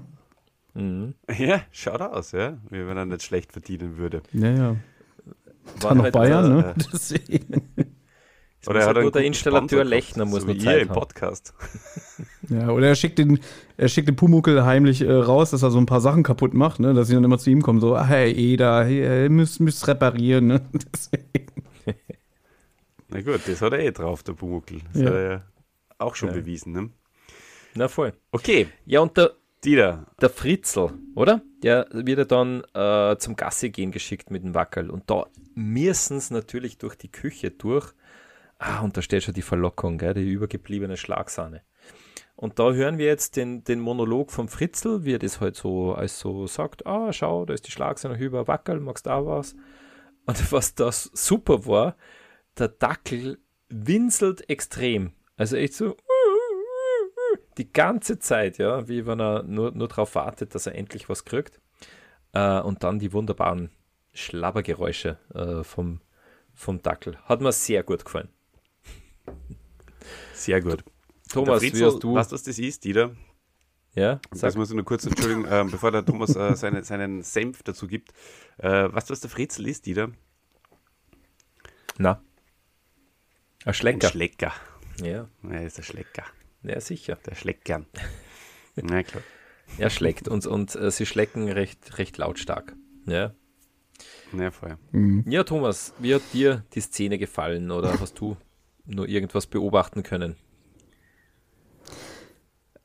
[0.74, 1.14] Mhm.
[1.38, 2.58] Ja, schaut aus, ja.
[2.70, 4.22] Wie wenn er nicht schlecht verdienen würde.
[4.34, 4.76] Ja, ja.
[5.80, 6.74] War Dann noch halt, Bayern, äh, ne?
[6.94, 7.70] Deswegen.
[8.62, 10.96] es muss halt einen nur der Installateur Lechner muss so nur ihr Zeit im haben.
[11.00, 11.54] Podcast.
[12.50, 13.40] Ja, oder er schickt den,
[13.78, 16.82] er schickt den Pumuckel heimlich äh, raus, dass er so ein paar Sachen kaputt macht,
[16.82, 16.94] ne?
[16.94, 19.88] Dass sie dann immer zu ihm kommen, so, ah, hey, Eda, hey, ihr müsst, müsst
[19.88, 20.62] reparieren, ne?
[20.94, 21.64] Deswegen.
[23.08, 24.80] Na gut, das hat er eh drauf, der Pumuckl.
[24.92, 25.08] Das Ja.
[25.08, 25.44] hat er ja
[26.00, 26.36] auch schon Ja.
[26.36, 26.90] bewiesen, ne?
[27.76, 28.12] Na voll.
[28.32, 29.32] Okay, Ja, und der,
[29.64, 30.08] Dieter.
[30.20, 31.42] der Fritzl, oder?
[31.62, 34.90] Der wird ja dann äh, zum Gassi gehen geschickt mit dem Wackerl.
[34.90, 37.94] Und da müssen sie natürlich durch die Küche durch.
[38.58, 40.16] Ah, und da steht schon die Verlockung, gell?
[40.16, 41.62] die übergebliebene Schlagsahne.
[42.36, 45.94] Und da hören wir jetzt den, den Monolog vom Fritzl, wie er das halt so
[45.94, 49.56] als so sagt, ah, schau, da ist die Schlagsahne über Wackerl, magst auch was?
[50.26, 51.96] Und was das super war,
[52.58, 53.38] der Dackel
[53.70, 55.14] winselt extrem.
[55.38, 55.96] Also echt so
[57.62, 61.26] die ganze Zeit, ja, wie wenn er nur, nur darauf wartet, dass er endlich was
[61.26, 61.60] kriegt.
[62.34, 63.70] Äh, und dann die wunderbaren
[64.14, 66.02] Schlabbergeräusche äh, vom,
[66.56, 67.18] vom Dackel.
[67.26, 68.30] Hat mir sehr gut gefallen.
[70.34, 70.84] Sehr gut.
[71.30, 72.16] Thomas, der wie Fritzl, hast du?
[72.16, 73.12] weißt du, was das ist, Dieter?
[73.94, 77.22] ja, sag, Das muss ich nur kurz entschuldigen, ähm, bevor der Thomas äh, seine, seinen
[77.22, 78.12] Senf dazu gibt.
[78.58, 80.10] Äh, weißt du, was der Fritzl ist, Dieter?
[81.98, 82.14] na.
[83.64, 84.10] Ein Ein Schlecker.
[84.10, 84.52] Schlecker.
[85.04, 86.24] ja, Er ist der Schlecker.
[86.64, 87.18] Ja, sicher.
[87.26, 87.86] Der schleckt gern.
[88.76, 89.24] Na klar.
[89.78, 92.76] Er schlägt und, und äh, sie schlecken recht, recht lautstark.
[93.06, 93.34] Ja.
[94.34, 94.78] Na voll.
[95.26, 98.38] ja, Thomas, wie hat dir die Szene gefallen oder hast du
[98.86, 100.36] nur irgendwas beobachten können?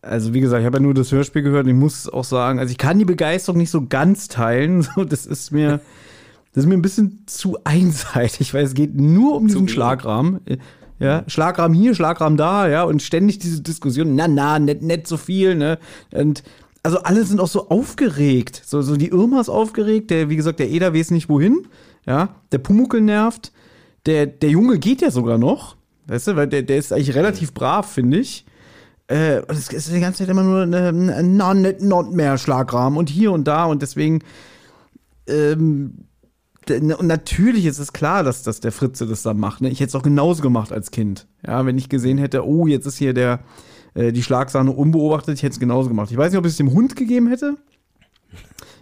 [0.03, 2.59] Also, wie gesagt, ich habe ja nur das Hörspiel gehört und ich muss auch sagen,
[2.59, 4.87] also ich kann die Begeisterung nicht so ganz teilen.
[4.95, 5.81] So, das ist mir,
[6.53, 9.73] das ist mir ein bisschen zu einseitig, weil es geht nur um diesen wenig.
[9.73, 10.41] Schlagrahmen.
[10.99, 15.17] Ja, Schlagrahmen hier, Schlagrahmen da, ja, und ständig diese Diskussion, na, na, nicht, nicht so
[15.17, 15.79] viel, ne?
[16.13, 16.43] Und
[16.83, 18.63] also alle sind auch so aufgeregt.
[18.65, 21.67] So, so die Irma ist aufgeregt, der, wie gesagt, der Eder weiß nicht wohin,
[22.07, 23.53] ja, der Pumuckel nervt,
[24.07, 25.77] der, der Junge geht ja sogar noch,
[26.07, 28.47] weißt du, weil der, der ist eigentlich relativ brav, finde ich.
[29.09, 32.99] Äh, und es ist die ganze Zeit immer nur eine, eine not, not mehr Schlagrahmen
[32.99, 34.21] und hier und da und deswegen
[35.29, 36.07] ähm,
[36.69, 39.61] und natürlich ist es klar, dass, dass der Fritze das da macht.
[39.61, 39.71] Ne?
[39.71, 41.27] Ich hätte es auch genauso gemacht als Kind.
[41.47, 43.41] Ja, wenn ich gesehen hätte, oh, jetzt ist hier der,
[43.95, 46.11] äh, die Schlagsahne unbeobachtet, ich hätte es genauso gemacht.
[46.11, 47.57] Ich weiß nicht, ob ich es dem Hund gegeben hätte.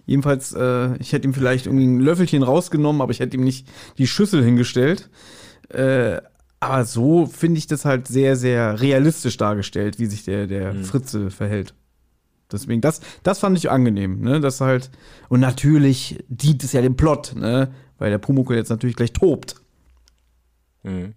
[0.07, 3.69] Jedenfalls, äh, ich hätte ihm vielleicht irgendwie ein Löffelchen rausgenommen, aber ich hätte ihm nicht
[3.99, 5.11] die Schüssel hingestellt.
[5.69, 6.21] Äh,
[6.61, 10.85] aber so finde ich das halt sehr, sehr realistisch dargestellt, wie sich der, der mhm.
[10.85, 11.75] Fritze verhält.
[12.55, 14.41] Deswegen, das, das fand ich angenehm, ne?
[14.41, 14.91] Das halt,
[15.29, 17.73] und natürlich dient es ja dem Plot, ne?
[17.99, 19.57] Weil der Pumuckl jetzt natürlich gleich tobt.
[20.83, 21.15] Mhm.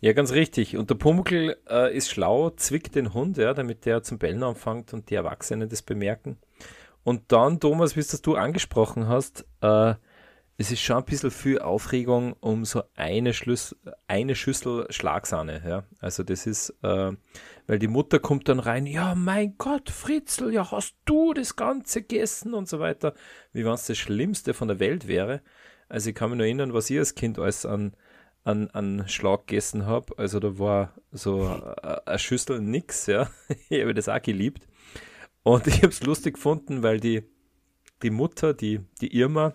[0.00, 0.76] Ja, ganz richtig.
[0.76, 4.92] Und der Pumuckl äh, ist schlau, zwickt den Hund, ja, damit der zum Bellen anfängt
[4.92, 6.36] und die Erwachsenen das bemerken.
[7.04, 9.94] Und dann, Thomas, wie es du angesprochen hast, äh,
[10.56, 13.76] es ist schon ein bisschen viel Aufregung um so eine, Schlüssel,
[14.06, 15.62] eine Schüssel Schlagsahne.
[15.66, 15.84] Ja?
[16.00, 17.12] Also das ist, äh,
[17.66, 22.02] weil die Mutter kommt dann rein, ja mein Gott, Fritzl, ja hast du das Ganze
[22.02, 23.14] gegessen und so weiter,
[23.52, 25.40] wie wenn es das Schlimmste von der Welt wäre.
[25.88, 27.94] Also ich kann mich nur erinnern, was ich als Kind alles an,
[28.42, 30.18] an, an Schlag gegessen habe.
[30.18, 31.44] Also da war so
[32.06, 33.30] eine Schüssel nix, ja.
[33.68, 34.66] ich habe das auch geliebt.
[35.42, 37.22] Und ich habe es lustig gefunden, weil die,
[38.02, 39.54] die Mutter, die, die Irma,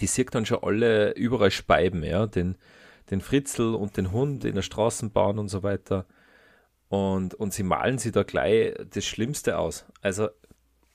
[0.00, 2.56] die sieht dann schon alle überall Speiben, ja, den,
[3.10, 6.06] den Fritzl und den Hund in der Straßenbahn und so weiter.
[6.94, 9.84] Und, und sie malen sie da gleich das Schlimmste aus.
[10.00, 10.28] Also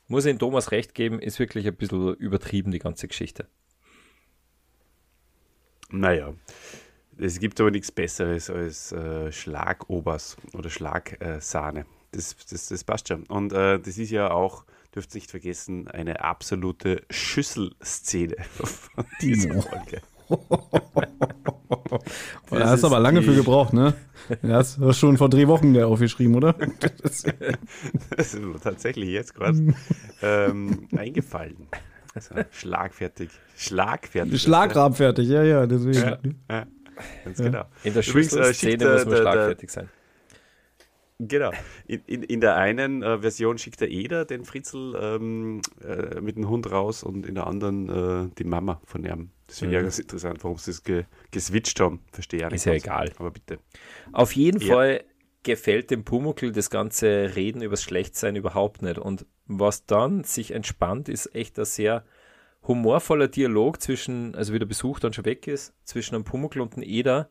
[0.08, 3.48] muss ich in Thomas recht geben, ist wirklich ein bisschen übertrieben, die ganze Geschichte.
[5.92, 6.34] Naja,
[7.18, 11.86] es gibt aber nichts Besseres als äh, Schlagobers oder Schlagsahne.
[12.12, 13.24] das, das, das passt schon.
[13.26, 14.64] Und äh, das ist ja auch
[14.96, 20.02] dürft nicht vergessen, eine absolute Schüsselszene von dieser Folge.
[22.50, 23.94] da hast du aber lange für gebraucht, ne?
[24.44, 26.54] Ja, hast du schon vor drei Wochen der aufgeschrieben, oder?
[27.02, 27.24] das
[28.34, 29.74] ist tatsächlich jetzt gerade
[30.22, 31.68] ähm, eingefallen.
[32.14, 33.30] Also, schlagfertig.
[33.56, 34.42] Schlagfertig.
[34.42, 36.00] Schlagrabfertig, ja, ja, deswegen.
[36.00, 36.18] Ja,
[36.50, 36.66] ja,
[37.26, 37.66] ganz genau.
[37.84, 39.90] In der Schüsselszene muss man schlagfertig sein.
[41.20, 41.52] Genau.
[41.86, 46.38] In, in, in der einen äh, Version schickt der Eder den Fritzl ähm, äh, mit
[46.38, 49.32] dem Hund raus und in der anderen äh, die Mama von ihm.
[49.50, 49.86] Das finde ich mhm.
[49.86, 52.02] ganz interessant, warum sie es ge geswitcht haben.
[52.12, 52.56] Verstehe ich nicht.
[52.56, 53.12] Ist ja egal.
[53.18, 53.60] Aber bitte.
[54.12, 54.74] Auf jeden ja.
[54.74, 55.04] Fall
[55.44, 58.98] gefällt dem Pumuckl das ganze Reden übers Schlechtsein überhaupt nicht.
[58.98, 62.06] Und was dann sich entspannt, ist echt ein sehr
[62.68, 66.76] humorvoller Dialog zwischen, also wie der Besuch dann schon weg ist, zwischen einem Pumuckl und
[66.76, 67.30] einem Eder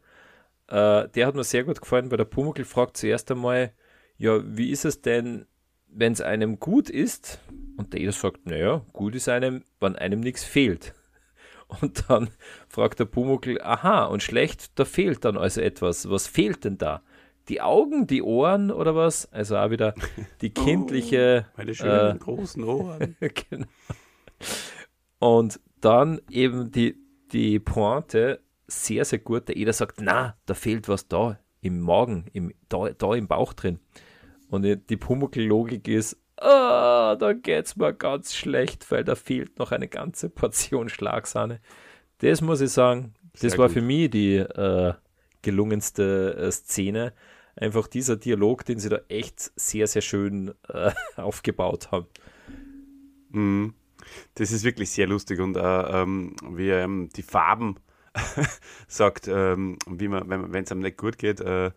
[0.69, 3.73] äh, der hat mir sehr gut gefallen, weil der Pumuckl fragt zuerst einmal,
[4.17, 5.47] ja, wie ist es denn,
[5.89, 7.41] wenn es einem gut ist?
[7.77, 10.95] Und der sagt, naja, gut ist einem, wenn einem nichts fehlt.
[11.69, 12.31] Und dann
[12.69, 16.09] fragt der Pumuckl, aha, und schlecht, da fehlt dann also etwas.
[16.11, 17.03] Was fehlt denn da?
[17.49, 19.31] Die Augen, die Ohren oder was?
[19.33, 19.95] Also auch wieder
[20.41, 21.47] die kindliche.
[21.47, 23.17] Oh, meine schönen äh, großen Ohren.
[23.21, 23.67] genau.
[25.19, 26.97] Und dann eben die,
[27.33, 29.49] die Pointe, sehr, sehr gut.
[29.49, 33.53] Der Eder sagt, na, da fehlt was da im Magen, im, da, da im Bauch
[33.53, 33.81] drin.
[34.51, 39.89] Und die Pumuckl-Logik ist, ah, da geht's mir ganz schlecht, weil da fehlt noch eine
[39.89, 41.61] ganze Portion Schlagsahne.
[42.19, 43.75] Das muss ich sagen, das sehr war gut.
[43.75, 44.95] für mich die äh,
[45.43, 47.13] gelungenste äh, Szene.
[47.57, 52.07] Einfach dieser Dialog, den sie da echt sehr, sehr schön äh, aufgebaut haben.
[53.31, 53.75] Mhm.
[54.35, 57.77] Das ist wirklich sehr lustig und äh, ähm, wie ähm, die Farben
[58.89, 61.73] sagt, ähm, wie man, wenn es einem nicht gut geht, äh,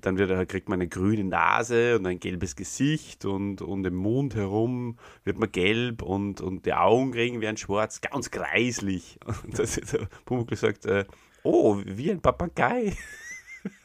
[0.00, 4.34] dann wird, kriegt man eine grüne Nase und ein gelbes Gesicht und, und im Mund
[4.34, 9.18] herum wird man gelb und, und die Augenringe werden schwarz, ganz kreislich.
[9.44, 11.04] Und das ist der Pumuckl sagt, äh,
[11.42, 12.96] oh, wie ein Papagei.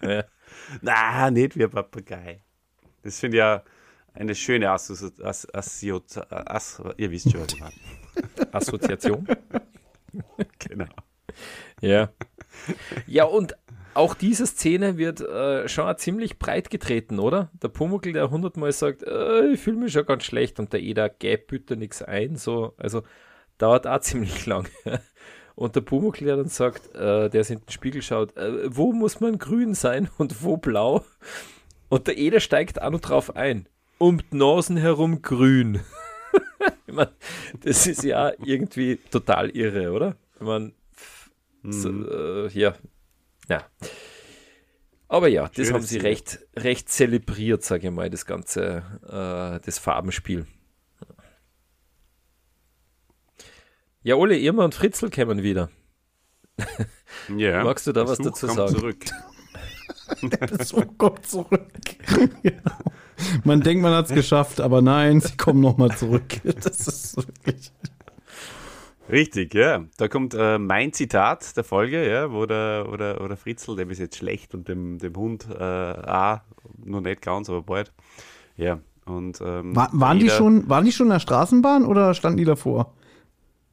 [0.03, 0.23] Ja.
[0.81, 2.43] Na, nicht wie ein Papagei.
[3.01, 3.63] Das finde ich ja
[4.13, 5.25] eine schöne Assoziation.
[5.25, 5.47] Ass,
[6.39, 7.73] Ass, ihr wisst schon, was ich meine.
[8.51, 9.27] Assoziation?
[10.59, 10.93] genau.
[11.81, 12.09] Ja.
[13.07, 13.55] Ja, und
[13.93, 17.49] auch diese Szene wird äh, schon ziemlich breit getreten, oder?
[17.61, 21.09] Der Pumuckl, der hundertmal sagt, äh, ich fühle mich schon ganz schlecht und der Eder
[21.09, 23.03] gäb bitte nichts ein, so, also
[23.57, 24.67] dauert auch ziemlich lang.
[25.55, 29.19] Und der Pumuckl, der dann sagt, äh, der in den Spiegel schaut, äh, wo muss
[29.19, 31.03] man grün sein und wo blau?
[31.89, 33.67] Und der Eder steigt auch noch drauf ein.
[33.97, 35.81] Um die Nasen herum grün.
[36.87, 37.09] ich mein,
[37.63, 40.15] das ist ja irgendwie total irre, oder?
[40.35, 40.71] Ich meine,
[41.63, 42.07] so, mhm.
[42.09, 42.73] äh, ja.
[43.51, 43.65] Ja.
[45.07, 49.63] Aber ja, das Schönes haben sie recht, recht zelebriert, sage ich mal, das ganze, äh,
[49.65, 50.47] das Farbenspiel.
[54.03, 55.69] Ja, Ole, Irma und Fritzl kämen wieder.
[57.35, 57.63] Ja.
[57.65, 58.73] Magst du da was dazu sagen?
[58.73, 59.05] Zurück.
[60.21, 61.67] Der Besuch kommt zurück.
[62.43, 62.51] ja.
[63.43, 66.41] Man denkt, man hat es geschafft, aber nein, sie kommen nochmal zurück.
[66.43, 67.71] Das ist wirklich.
[69.11, 69.83] Richtig, ja.
[69.97, 73.75] Da kommt äh, mein Zitat der Folge, ja, wo der, wo der, wo der Fritzl,
[73.75, 76.39] dem ist jetzt schlecht und dem, dem Hund äh, auch,
[76.83, 77.91] noch nicht ganz, aber bald.
[78.55, 82.13] Ja, und ähm, War, waren, die jeder- schon, waren die schon in der Straßenbahn oder
[82.13, 82.93] standen die davor?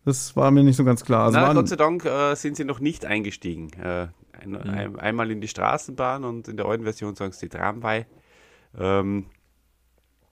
[0.05, 1.27] Das war mir nicht so ganz klar.
[1.27, 3.71] Also Na, Gott sei Dank äh, sind sie noch nicht eingestiegen.
[3.75, 4.09] Äh,
[4.41, 8.07] ein, ein, einmal in die Straßenbahn und in der alten Version sagen sie die Tramway.
[8.79, 9.27] Ähm,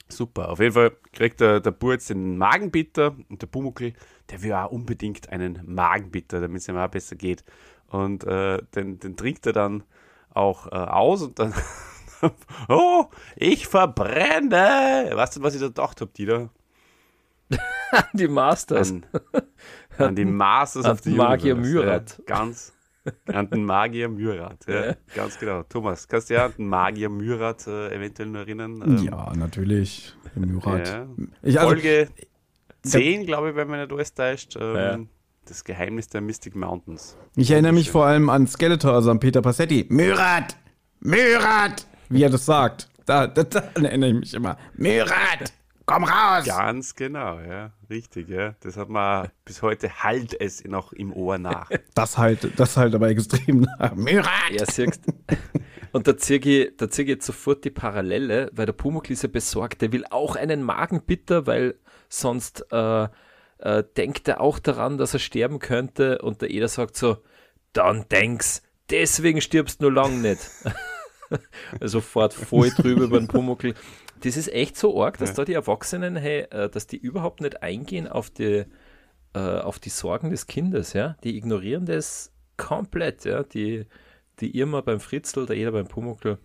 [0.09, 0.49] super.
[0.49, 3.93] Auf jeden Fall kriegt der, der Bub jetzt den Magenbitter und der Pumuckl,
[4.31, 7.45] der will auch unbedingt einen Magenbitter, damit es ihm auch besser geht.
[7.89, 9.85] Und äh, den, den trinkt er dann
[10.31, 11.55] auch äh, aus und dann,
[12.69, 13.07] oh,
[13.37, 15.11] ich verbrenne.
[15.15, 16.51] Weißt du, was ich da gedacht habe, Dieter?
[18.13, 18.91] Die Masters.
[18.91, 19.07] An,
[19.99, 22.19] an die Masters An the den Magier Myrath.
[22.19, 22.73] Ja, ganz.
[23.27, 25.63] An den Magier Myrath, ja, ganz genau.
[25.63, 28.83] Thomas, kannst du ja an den Magier Myrath äh, eventuell noch erinnern?
[28.85, 30.13] Ähm, ja, natürlich.
[30.35, 30.89] Im Murat.
[30.89, 31.07] ja.
[31.43, 32.09] Ich, also, Folge
[32.91, 34.57] 10, glaube ich, wenn man nicht alles täuscht.
[34.61, 34.99] Ähm, Ja.
[35.49, 37.17] Das Geheimnis der Mystic Mountains.
[37.37, 39.87] ich erinnere mich vor allem an Skeletor, also an Peter Passetti.
[39.89, 40.57] Myrat!
[41.01, 41.87] Myrat!
[42.09, 42.89] Wie er das sagt.
[43.05, 44.57] Da, da, daran erinnere ich mich immer.
[44.75, 45.53] Myrat!
[45.85, 46.45] Komm raus!
[46.45, 48.57] Ganz genau, ja, richtig, ja.
[48.59, 51.71] Das hat man bis heute halt es noch im Ohr nach.
[51.95, 53.95] Das halt, das halt aber extrem nach.
[53.95, 54.51] Myrat!
[54.51, 55.03] Ja, siehst
[55.93, 59.23] Und da ziehe ich, da zieh ich jetzt sofort die Parallele, weil der Pumuckl ist
[59.23, 61.77] ja besorgt, der will auch einen Magenbitter, weil
[62.09, 63.09] sonst äh,
[63.59, 67.19] äh, denkt er auch daran, dass er sterben könnte und der Eder sagt so,
[67.73, 70.41] dann denk's, deswegen stirbst du nur lang nicht.
[71.81, 73.75] Sofort voll drüber über den Pumuckl.
[74.21, 77.63] Das ist echt so arg, dass da die Erwachsenen, hey, äh, dass die überhaupt nicht
[77.63, 78.65] eingehen auf die,
[79.35, 81.17] äh, auf die Sorgen des Kindes, ja.
[81.25, 83.43] Die ignorieren das komplett, ja.
[83.43, 83.87] Die,
[84.41, 86.39] die Irma beim Fritzl, der Eder beim Pumuckl.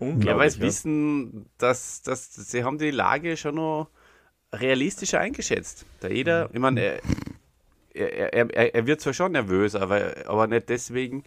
[0.00, 0.66] Ja, weil sie ja.
[0.66, 3.90] wissen, dass, dass sie haben die Lage schon noch
[4.52, 5.86] realistischer eingeschätzt.
[6.02, 7.00] Der Eder, ich meine, er,
[7.94, 11.24] er, er, er- wird zwar schon nervös, aber, aber nicht deswegen,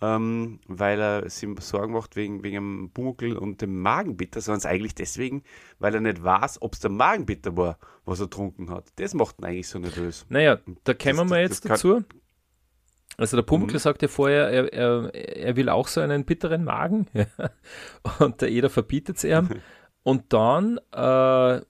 [0.00, 4.66] ähm, weil er sich Sorgen macht wegen, wegen dem Pumuckl und dem Magenbitter, sondern es
[4.66, 5.42] eigentlich deswegen,
[5.80, 8.84] weil er nicht weiß, ob es der Magenbitter war, was er getrunken hat.
[8.96, 10.24] Das macht ihn eigentlich so nervös.
[10.28, 12.04] Naja, da das- wir jetzt dazu.
[13.16, 13.78] Also der Pumuckl Mhm.
[13.80, 17.08] sagte vorher, er, er, er will auch so einen bitteren Magen.
[18.20, 19.48] Und der Eder verbietet es ihm.
[20.04, 21.60] Und dann, äh,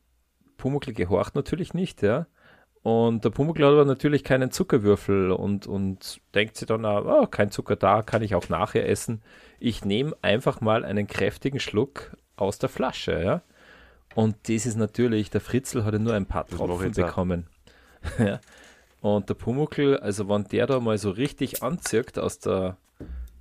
[0.58, 2.26] Pumuckl gehorcht natürlich nicht, ja.
[2.82, 7.26] Und der Pumuckl hat aber natürlich keinen Zuckerwürfel und, und denkt sich dann, ah, oh,
[7.26, 9.22] kein Zucker da, kann ich auch nachher essen.
[9.58, 13.42] Ich nehme einfach mal einen kräftigen Schluck aus der Flasche, ja.
[14.14, 17.46] Und das ist natürlich, der Fritzl hatte nur ein paar Tropfen bekommen.
[18.18, 18.40] ja.
[19.00, 22.76] Und der Pumuckl, also wenn der da mal so richtig anzirkt aus der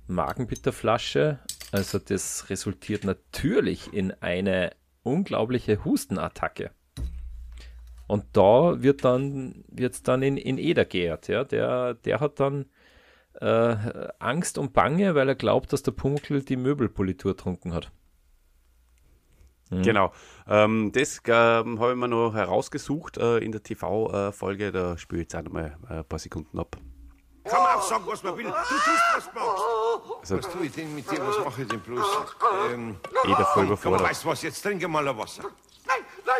[0.06, 1.38] Magenbitterflasche,
[1.72, 4.70] also das resultiert natürlich in eine
[5.02, 6.70] unglaubliche Hustenattacke.
[8.08, 11.44] Und da wird dann wird's dann in, in Eder geehrt, ja.
[11.44, 12.66] Der, der hat dann
[13.40, 13.76] äh,
[14.18, 17.92] Angst und Bange, weil er glaubt, dass der Pumuckl die Möbelpolitur trunken hat.
[19.70, 19.82] Mhm.
[19.82, 20.12] Genau.
[20.48, 24.72] Ähm, das ähm, habe ich mir noch herausgesucht äh, in der TV-Folge.
[24.72, 26.76] Da spiele ich jetzt auch noch mal äh, ein paar Sekunden ab.
[27.44, 28.44] Kann man auch sagen, was man will.
[28.44, 28.86] Du tust,
[29.16, 29.64] was du magst.
[30.20, 31.18] Also, Was tue ich denn mit dir?
[31.26, 32.06] Was mache ich denn bloß?
[32.72, 34.02] Ähm, Eder voll überfordert.
[34.02, 34.42] weißt du was?
[34.42, 35.44] Jetzt trinke mal ein Wasser.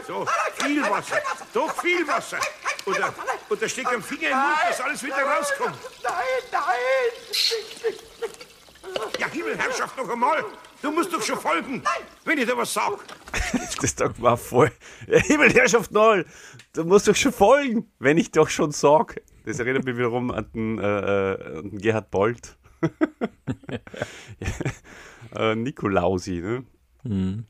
[0.09, 1.19] So, viel Wasser.
[1.53, 2.39] Doch, viel Wasser.
[2.87, 3.13] Oder,
[3.51, 5.77] oder steck am Finger im Mund, dass alles wieder rauskommt.
[6.03, 6.15] Nein,
[6.51, 6.63] nein.
[9.19, 10.47] Ja, Himmelherrschaft, noch einmal.
[10.81, 11.83] Du musst doch schon folgen,
[12.25, 12.93] wenn ich dir was sag.
[13.83, 14.73] das mir auch voll.
[15.09, 16.25] Ja, Himmelherrschaft Noll,
[16.73, 19.21] du musst doch schon folgen, wenn ich doch schon sag.
[19.45, 22.57] Das erinnert mich wiederum an den, äh, äh, an den Gerhard Bolt.
[24.41, 24.49] ja,
[25.51, 27.45] äh, Nikolausi, ne?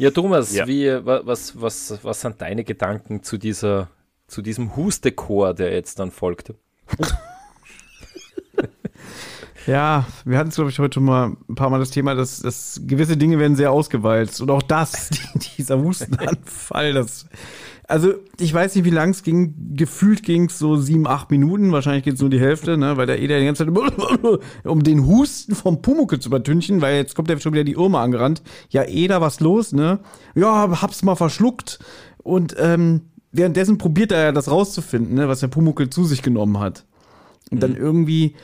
[0.00, 0.66] Ja, Thomas, Ja.
[0.66, 3.88] Wie, wa- was, was, was sind deine Gedanken zu dieser,
[4.26, 6.54] zu diesem Hustechor, der jetzt dann folgt?
[9.66, 12.40] Ja, wir hatten es, glaube ich, heute schon mal ein paar Mal das Thema, dass,
[12.40, 14.40] dass gewisse Dinge werden sehr ausgewalzt.
[14.40, 17.26] Und auch das, die, dieser Hustenanfall, das.
[17.90, 19.54] Also, ich weiß nicht, wie lang es ging.
[19.74, 21.72] Gefühlt ging es so sieben, acht Minuten.
[21.72, 22.96] Wahrscheinlich geht es nur die Hälfte, ne?
[22.96, 23.74] Weil der Eder die ganze Zeit,
[24.64, 28.02] um den Husten vom Pumuckel zu übertünchen, weil jetzt kommt ja schon wieder die Irma
[28.02, 28.42] angerannt.
[28.68, 29.98] Ja, Eder, was los, ne?
[30.36, 31.80] Ja, hab's mal verschluckt.
[32.18, 35.28] Und ähm, währenddessen probiert er ja das rauszufinden, ne?
[35.28, 36.84] Was der Pumuckel zu sich genommen hat.
[37.50, 38.36] Und dann irgendwie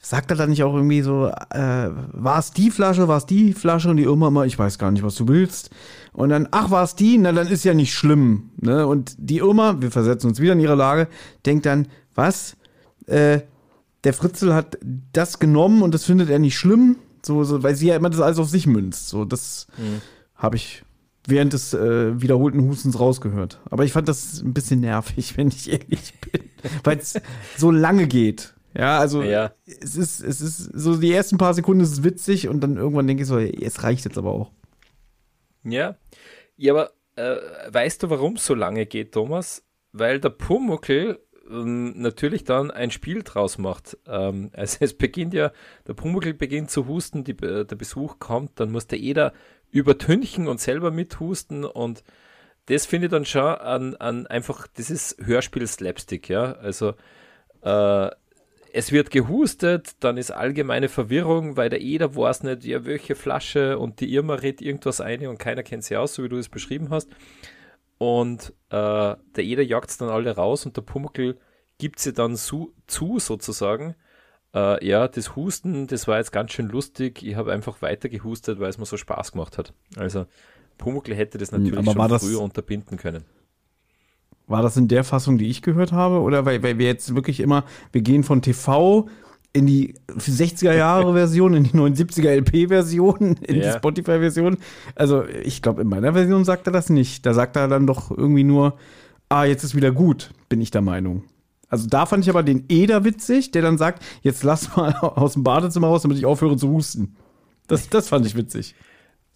[0.00, 3.52] sagt er dann nicht auch irgendwie so, äh, war es die Flasche, war es die
[3.52, 5.70] Flasche und die Irma immer, ich weiß gar nicht, was du willst.
[6.12, 7.18] Und dann, ach, war es die?
[7.18, 8.50] Na, dann ist ja nicht schlimm.
[8.56, 8.86] Ne?
[8.86, 11.06] Und die Irma, wir versetzen uns wieder in ihre Lage,
[11.44, 12.56] denkt dann, was?
[13.06, 13.40] Äh,
[14.04, 14.78] der Fritzl hat
[15.12, 18.20] das genommen und das findet er nicht schlimm, so, so weil sie ja immer das
[18.20, 19.08] alles auf sich münzt.
[19.10, 19.66] So, das
[20.34, 20.82] habe ich
[21.26, 23.60] während des äh, wiederholten Hustens rausgehört.
[23.70, 26.42] Aber ich fand das ein bisschen nervig, wenn ich ehrlich bin,
[26.84, 27.20] weil es
[27.58, 28.54] so lange geht.
[28.76, 29.52] Ja, also Ja.
[29.66, 33.06] es ist, es ist so die ersten paar Sekunden ist es witzig und dann irgendwann
[33.06, 34.50] denke ich so, es reicht jetzt aber auch.
[35.64, 35.96] Ja.
[36.56, 37.36] Ja, aber äh,
[37.72, 39.64] weißt du, warum es so lange geht, Thomas?
[39.92, 41.18] Weil der Pumuckl
[41.50, 43.98] ähm, natürlich dann ein Spiel draus macht.
[44.06, 45.52] Ähm, also es beginnt ja,
[45.86, 49.32] der Pumuckl beginnt zu husten, die, äh, der Besuch kommt, dann muss der Eder
[49.70, 52.02] übertünchen und selber mithusten und
[52.66, 56.52] das finde ich dann schon an, an einfach, das ist Hörspiel Slapstick, ja.
[56.52, 56.94] Also
[57.62, 58.10] äh,
[58.72, 63.78] es wird gehustet, dann ist allgemeine Verwirrung, weil der Eder weiß nicht, ja, welche Flasche
[63.78, 66.48] und die Irma redet irgendwas ein und keiner kennt sie aus, so wie du es
[66.48, 67.08] beschrieben hast.
[67.98, 71.36] Und äh, der Eder jagt es dann alle raus und der Pumuckl
[71.78, 73.94] gibt sie dann zu, zu sozusagen.
[74.54, 77.22] Äh, ja, das Husten, das war jetzt ganz schön lustig.
[77.22, 79.72] Ich habe einfach weiter gehustet, weil es mir so Spaß gemacht hat.
[79.96, 80.26] Also
[80.78, 83.24] Pumuckl hätte das natürlich aber schon das- früher unterbinden können.
[84.50, 86.20] War das in der Fassung, die ich gehört habe?
[86.20, 89.08] Oder weil, weil wir jetzt wirklich immer, wir gehen von TV
[89.52, 93.76] in die 60er Jahre Version, in die 79er LP Version, in die Ja.
[93.76, 94.58] Spotify Version.
[94.96, 97.24] Also ich glaube, in meiner Version sagt er das nicht.
[97.26, 98.74] Da sagt er dann doch irgendwie nur,
[99.28, 101.22] ah, jetzt ist wieder gut, bin ich der Meinung.
[101.68, 105.34] Also da fand ich aber den Eder witzig, der dann sagt, jetzt lass mal aus
[105.34, 107.14] dem Badezimmer raus, damit ich aufhöre zu husten.
[107.68, 108.74] Das, das fand ich witzig.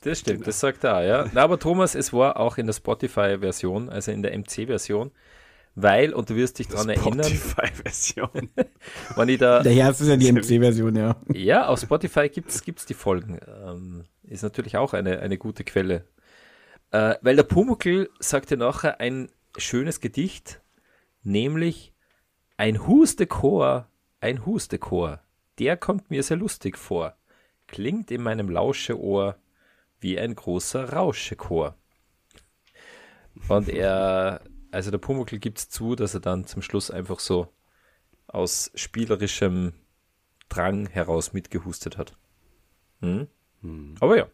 [0.04, 1.30] Das stimmt, das sagt er, auch, ja.
[1.32, 5.10] Na, aber Thomas, es war auch in der Spotify-Version, also in der MC-Version,
[5.74, 8.50] weil, und du wirst dich daran erinnern, Spotify-Version.
[9.16, 11.16] wenn ich da, Ja, das ist ja die MC-Version, ja.
[11.32, 13.40] ja, auf Spotify gibt's gibt's die Folgen.
[13.46, 16.04] Ähm, ist natürlich auch eine, eine gute Quelle.
[16.90, 20.60] Äh, weil der Pumuckl sagte nachher ein schönes Gedicht,
[21.22, 21.94] nämlich
[22.58, 23.88] ein Hustechor,
[24.20, 25.20] ein Hustechor,
[25.58, 27.16] der kommt mir sehr lustig vor,
[27.68, 29.36] klingt in meinem Lauscheohr
[30.04, 31.76] wie ein großer Rauschechor.
[33.48, 37.48] Und er, also der Pumuckl gibt's zu, dass er dann zum Schluss einfach so
[38.26, 39.72] aus spielerischem
[40.50, 42.18] Drang heraus mitgehustet hat.
[43.00, 43.28] Hm?
[43.98, 44.28] Aber ja.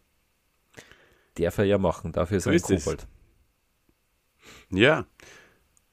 [1.36, 2.64] Darf er ja machen, dafür ist er ein es.
[2.64, 3.06] Kobold.
[4.70, 5.06] Ja.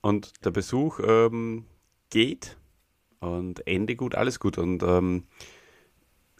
[0.01, 1.67] Und der Besuch ähm,
[2.09, 2.57] geht
[3.19, 4.57] und Ende gut, alles gut.
[4.57, 5.27] Und ähm,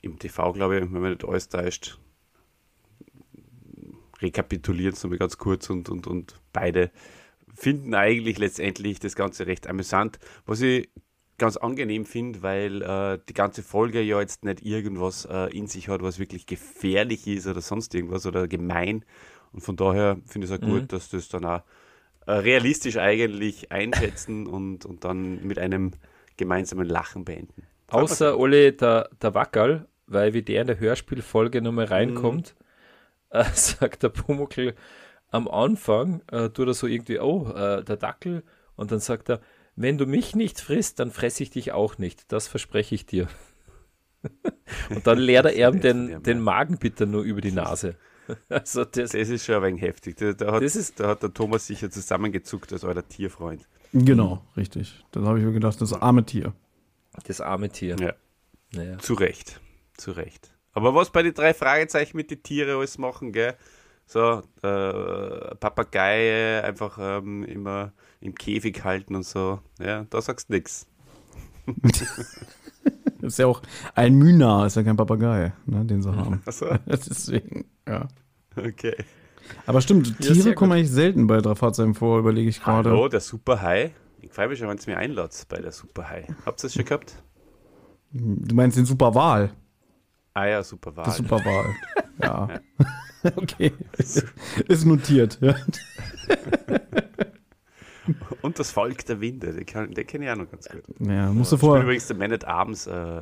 [0.01, 1.99] im TV, glaube ich, wenn man nicht alles täuscht,
[4.22, 6.91] rekapitulieren es nochmal ganz kurz und, und, und beide
[7.53, 10.89] finden eigentlich letztendlich das Ganze recht amüsant, was ich
[11.38, 15.88] ganz angenehm finde, weil äh, die ganze Folge ja jetzt nicht irgendwas äh, in sich
[15.88, 19.05] hat, was wirklich gefährlich ist oder sonst irgendwas oder gemein.
[19.51, 21.61] Und von daher finde ich es auch gut, dass das dann auch
[22.26, 25.91] äh, realistisch eigentlich einschätzen und, und dann mit einem
[26.38, 27.63] gemeinsamen Lachen beenden.
[27.88, 32.55] Außer Ole der, der Wackerl, weil wie der in der Hörspielfolge nochmal reinkommt,
[33.30, 34.73] äh, sagt der Pumuckl
[35.30, 38.43] am Anfang, äh, tut er so irgendwie, oh, äh, der Dackel,
[38.75, 39.41] und dann sagt er,
[39.75, 42.32] wenn du mich nicht frisst, dann fresse ich dich auch nicht.
[42.32, 43.28] Das verspreche ich dir.
[44.89, 46.39] und dann leert er ihm den, den.
[46.41, 47.95] Magen bitte nur über die Nase.
[48.49, 50.17] also das, Das ist schon ein wenig heftig.
[50.17, 53.67] Da, da, hat, Das ist- da hat der Thomas sicher zusammengezuckt als euer Tierfreund.
[53.93, 55.03] Genau, richtig.
[55.11, 56.53] Dann habe ich mir gedacht, das arme Tier.
[57.25, 57.95] das arme Tier.
[57.99, 58.13] Ja.
[58.73, 58.97] Naja.
[58.97, 59.61] Zu Recht.
[59.95, 60.51] Zu Recht.
[60.78, 63.55] Aber was bei den drei Fragezeichen mit den Tieren alles machen, gell?
[64.05, 69.59] So, äh, Papageie einfach ähm, immer im Käfig halten und so.
[69.80, 70.86] Ja, da sagst du nichts.
[73.19, 73.63] Das ist ja auch
[73.95, 76.41] ein Mühnar, ist ja kein Papagei, ne, den sie haben.
[76.45, 78.07] Achso, Deswegen, ja.
[78.55, 78.95] okay.
[79.65, 82.91] Aber stimmt, Ja, Tiere kommen eigentlich selten bei drei Fahrzeugen vor, überlege ich gerade.
[82.91, 83.91] Hallo, der Superhai.
[84.21, 86.28] Ich freue mich schon, wenn es mir einladet bei der Superhai.
[86.45, 87.15] Habt ihr das schon gehabt?
[88.11, 89.51] Du meinst den Superwal?
[90.38, 91.05] Ah ja, Superwahl.
[91.05, 91.65] Das Superwal.
[92.21, 92.47] ja.
[93.35, 93.73] okay.
[93.97, 95.39] Ist notiert.
[95.41, 95.55] Ja.
[98.41, 99.89] Und das Volk der Winde, den, kenne
[100.25, 100.83] ich auch noch ganz gut.
[100.99, 101.81] ja musst du Spielt vor.
[101.81, 103.21] übrigens der Man at Arms äh, äh,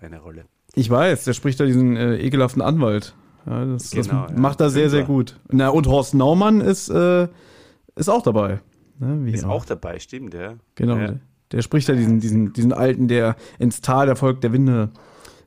[0.00, 0.46] eine Rolle.
[0.74, 3.14] Ich weiß, der spricht da diesen äh, ekelhaften Anwalt.
[3.46, 4.38] Ja, das Genau, das ja.
[4.38, 5.38] macht er sehr, sehr gut.
[5.50, 7.28] Na, und Horst Naumann ist, äh,
[7.94, 8.60] ist auch dabei.
[8.98, 9.50] Ne, wie Ist auch.
[9.50, 10.54] auch dabei, stimmt, ja.
[10.76, 10.96] Genau.
[10.96, 11.14] Ja.
[11.52, 14.90] Der spricht da diesen, diesen, diesen Alten, der ins Tal der Volk der Winde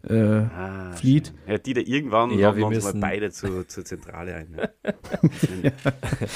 [0.09, 1.33] äh, Ah, flieht.
[1.47, 4.55] Ja, die da irgendwann Ja, wir uns müssen- mal beide zu, zur Zentrale ein.
[5.63, 5.71] Ja.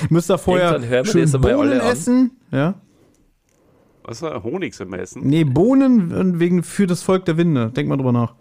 [0.10, 1.88] Müsst ihr vorher schön Bohnen an.
[1.88, 2.32] essen.
[2.52, 2.76] Ja?
[4.04, 5.22] Was war Honig soll man essen?
[5.28, 7.70] Nee, Bohnen wegen für das Volk der Winde.
[7.72, 8.36] Denk mal drüber nach.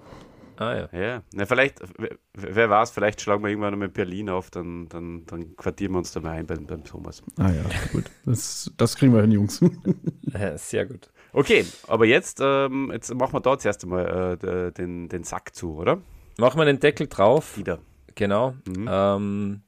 [0.57, 0.89] Ah ja.
[0.99, 5.24] Ja, na, vielleicht, wer, wer weiß, vielleicht schlagen wir irgendwann mal Berlin auf, dann, dann,
[5.24, 7.22] dann quartieren wir uns da mal ein beim, beim Thomas.
[7.39, 7.62] Ah ja,
[7.93, 8.05] gut.
[8.26, 9.62] Das, das kriegen wir hin, Jungs.
[10.35, 11.11] Äh, Sehr gut.
[11.33, 15.55] Okay, aber jetzt, ähm, jetzt machen wir da zuerst einmal äh, de- den, den Sack
[15.55, 16.01] zu, oder?
[16.39, 17.57] Machen wir den Deckel drauf.
[17.57, 17.78] Wieder.
[18.14, 18.55] Genau.
[18.66, 18.89] Mhm.
[18.91, 19.62] Ähm,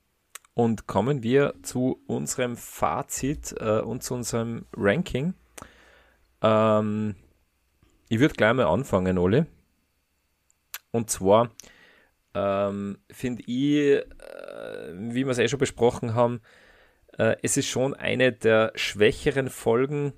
[0.54, 5.34] und kommen wir zu unserem Fazit äh, und zu unserem Ranking.
[6.42, 7.14] Ähm,
[8.08, 9.46] ich würde gleich mal anfangen, Ole.
[10.90, 11.50] Und zwar
[12.34, 14.04] ähm, finde ich, äh,
[14.94, 16.40] wie wir es eh schon besprochen haben,
[17.18, 20.12] äh, es ist schon eine der schwächeren Folgen,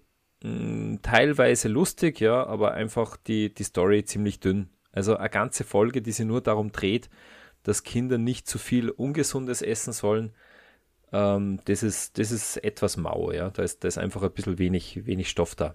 [1.03, 4.69] teilweise lustig, ja, aber einfach die, die Story ziemlich dünn.
[4.93, 7.09] Also eine ganze Folge, die sich nur darum dreht,
[7.63, 10.33] dass Kinder nicht zu viel Ungesundes essen sollen.
[11.13, 13.51] Ähm, das, ist, das ist etwas mau, ja.
[13.51, 15.75] Da ist, da ist einfach ein bisschen wenig, wenig Stoff da.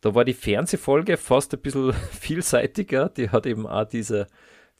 [0.00, 3.10] Da war die Fernsehfolge fast ein bisschen vielseitiger.
[3.10, 4.26] Die hat eben auch diese,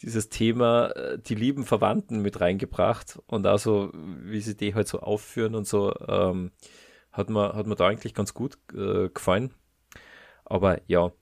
[0.02, 4.88] dieses Thema, äh, die lieben Verwandten mit reingebracht und auch so, wie sie die halt
[4.88, 6.50] so aufführen und so, ähm,
[7.16, 9.54] hat, mir, hat mir da eigentlich ganz gut äh, gefallen.
[10.44, 11.12] Aber ja,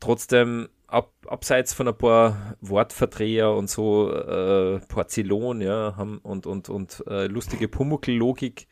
[0.00, 6.68] trotzdem ab, abseits von ein paar Wortverdreher und so äh, Porzellan, ja, haben, und, und,
[6.68, 8.66] und äh, lustige Pumuckl-Logik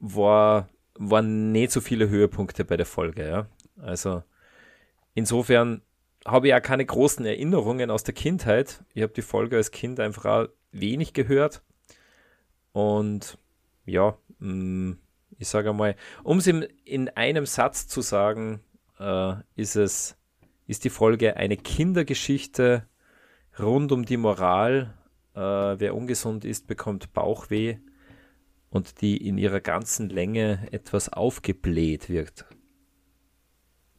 [0.00, 0.68] war,
[0.98, 3.46] waren nicht so viele Höhepunkte bei der Folge, ja.
[3.80, 4.22] Also
[5.14, 5.82] insofern
[6.26, 8.82] habe ich auch keine großen Erinnerungen aus der Kindheit.
[8.94, 11.62] Ich habe die Folge als Kind einfach auch wenig gehört.
[12.72, 13.38] Und
[13.84, 14.98] ja, mh, mm,
[15.38, 18.60] ich sage mal, um es in einem Satz zu sagen,
[18.98, 20.16] äh, ist es
[20.66, 22.88] ist die Folge eine Kindergeschichte
[23.58, 24.94] rund um die Moral.
[25.34, 27.78] Äh, wer ungesund ist, bekommt Bauchweh
[28.70, 32.46] und die in ihrer ganzen Länge etwas aufgebläht wirkt.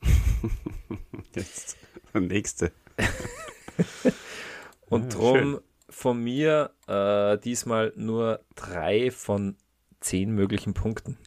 [1.35, 1.77] Jetzt
[2.13, 2.71] der nächste.
[4.87, 5.59] und ja, drum schön.
[5.89, 9.55] von mir äh, diesmal nur drei von
[9.99, 11.17] zehn möglichen Punkten.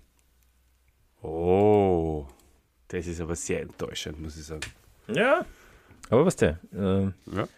[1.23, 2.27] Oh,
[2.89, 4.61] das ist aber sehr enttäuschend, muss ich sagen.
[5.09, 5.45] Ja.
[6.11, 6.59] Aber was der?
[6.73, 7.05] Äh,
[7.37, 7.49] ja.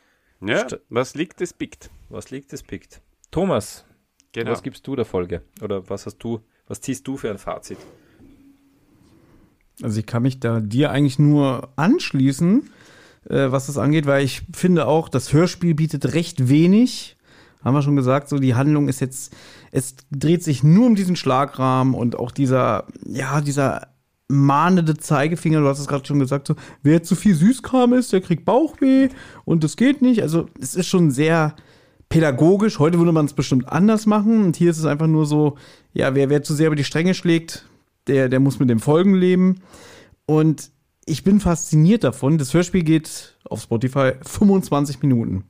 [0.40, 1.90] ja was liegt, es pickt.
[2.08, 3.00] Was liegt, es pickt.
[3.30, 3.84] Thomas,
[4.32, 4.50] genau.
[4.50, 5.42] was gibst du der Folge?
[5.62, 7.78] Oder was hast du, was ziehst du für ein Fazit?
[9.82, 12.70] Also ich kann mich da dir eigentlich nur anschließen,
[13.28, 17.16] äh, was das angeht, weil ich finde auch, das Hörspiel bietet recht wenig.
[17.62, 19.34] Haben wir schon gesagt, so die Handlung ist jetzt,
[19.70, 23.88] es dreht sich nur um diesen Schlagrahmen und auch dieser, ja, dieser
[24.28, 28.20] mahnende Zeigefinger, du hast es gerade schon gesagt, so, wer zu viel Süßkram ist, der
[28.20, 29.08] kriegt Bauchweh
[29.44, 30.22] und das geht nicht.
[30.22, 31.54] Also es ist schon sehr
[32.11, 32.78] pädagogisch.
[32.78, 34.44] Heute würde man es bestimmt anders machen.
[34.44, 35.56] Und hier ist es einfach nur so,
[35.94, 37.64] ja, wer, wer zu sehr über die Stränge schlägt,
[38.06, 39.61] der, der muss mit dem Folgen leben.
[40.26, 40.70] Und
[41.06, 42.36] ich bin fasziniert davon.
[42.36, 45.44] Das Hörspiel geht auf Spotify 25 Minuten.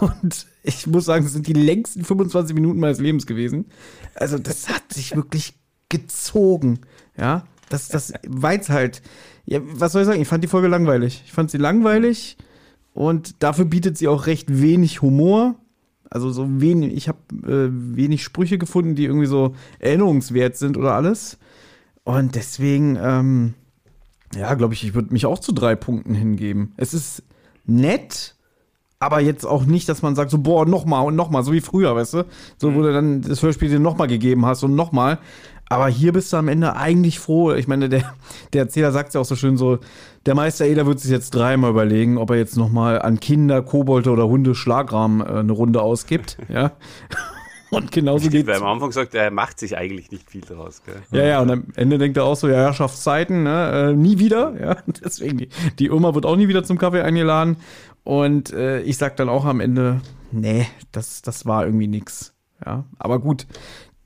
[0.00, 3.66] Und ich muss sagen, das sind die längsten 25 Minuten meines Lebens gewesen.
[4.14, 5.54] Also, das hat sich wirklich
[5.88, 6.80] gezogen.
[7.16, 9.02] Ja, das, das weiß halt.
[9.46, 10.22] Ja, was soll ich sagen?
[10.22, 11.22] Ich fand die Folge langweilig.
[11.26, 12.36] Ich fand sie langweilig
[12.94, 15.56] und dafür bietet sie auch recht wenig Humor.
[16.08, 20.94] Also so wenig, ich habe äh, wenig Sprüche gefunden, die irgendwie so erinnerungswert sind oder
[20.94, 21.38] alles.
[22.04, 23.54] Und deswegen, ähm,
[24.36, 26.72] ja, glaube ich, ich würde mich auch zu drei Punkten hingeben.
[26.76, 27.24] Es ist
[27.66, 28.36] nett,
[29.04, 31.94] aber jetzt auch nicht, dass man sagt, so, boah, nochmal und nochmal, so wie früher,
[31.94, 32.24] weißt du?
[32.56, 32.82] So, wo mhm.
[32.82, 35.18] du dann das Hörspiel dir nochmal gegeben hast und nochmal.
[35.68, 37.52] Aber hier bist du am Ende eigentlich froh.
[37.52, 38.02] Ich meine, der,
[38.52, 39.78] der Erzähler sagt ja auch so schön so,
[40.26, 44.10] der Meister Eder wird sich jetzt dreimal überlegen, ob er jetzt nochmal an Kinder, Kobolde
[44.10, 46.38] oder Hunde Schlagrahmen äh, eine Runde ausgibt.
[46.48, 46.72] ja.
[47.74, 48.60] Und genauso geht es.
[48.60, 50.82] am Anfang sagt er, macht sich eigentlich nicht viel daraus.
[50.84, 51.02] Gell?
[51.10, 54.54] Ja, ja, und am Ende denkt er auch so, ja, Herrschaftszeiten, ne, äh, nie wieder.
[54.64, 55.48] Ja, deswegen, die,
[55.78, 57.56] die Oma wird auch nie wieder zum Kaffee eingeladen.
[58.02, 60.00] Und äh, ich sag dann auch am Ende,
[60.30, 62.34] nee, das, das war irgendwie nix.
[62.64, 63.46] Ja, aber gut,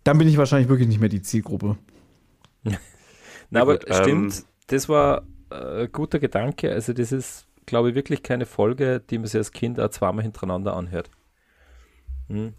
[0.04, 1.76] dann bin ich wahrscheinlich wirklich nicht mehr die Zielgruppe.
[3.50, 6.72] Na, aber gut, stimmt, ähm, das war ein äh, guter Gedanke.
[6.72, 10.22] Also, das ist, glaube ich, wirklich keine Folge, die man sich als Kind auch zweimal
[10.22, 11.10] hintereinander anhört.
[12.28, 12.54] Hm.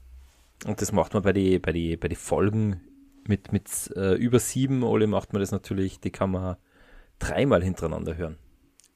[0.65, 2.81] Und das macht man bei den bei die, bei die Folgen
[3.27, 6.57] mit, mit äh, über sieben, Olli, macht man das natürlich, die kann man
[7.19, 8.37] dreimal hintereinander hören.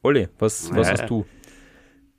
[0.02, 1.26] Olli, was, was hast du?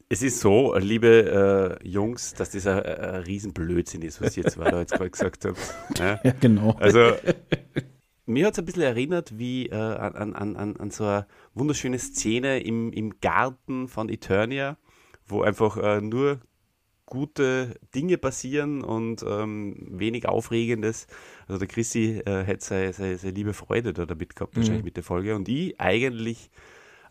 [0.09, 4.71] Es ist so, liebe äh, Jungs, dass das ein, ein Riesenblödsinn ist, was ihr zwei
[4.71, 5.59] da jetzt gerade gesagt habt.
[5.99, 6.73] Ja, ja genau.
[6.79, 7.15] Also,
[8.27, 11.99] mir hat es ein bisschen erinnert wie äh, an, an, an, an so eine wunderschöne
[11.99, 14.77] Szene im, im Garten von Eternia,
[15.27, 16.41] wo einfach äh, nur
[17.15, 21.07] gute Dinge passieren und ähm, wenig Aufregendes.
[21.47, 24.87] Also der Chrissy äh, hätte seine, seine, seine, liebe Freude da damit gehabt, wahrscheinlich mhm.
[24.87, 25.37] mit der Folge.
[25.37, 26.51] Und ich eigentlich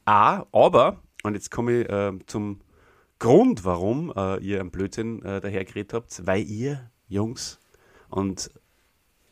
[0.03, 2.59] auch, aber, und jetzt komme ich äh, zum
[3.17, 7.61] Grund, warum äh, ihr einen Blödsinn äh, dahergeredet habt, weil ihr, Jungs,
[8.09, 8.51] und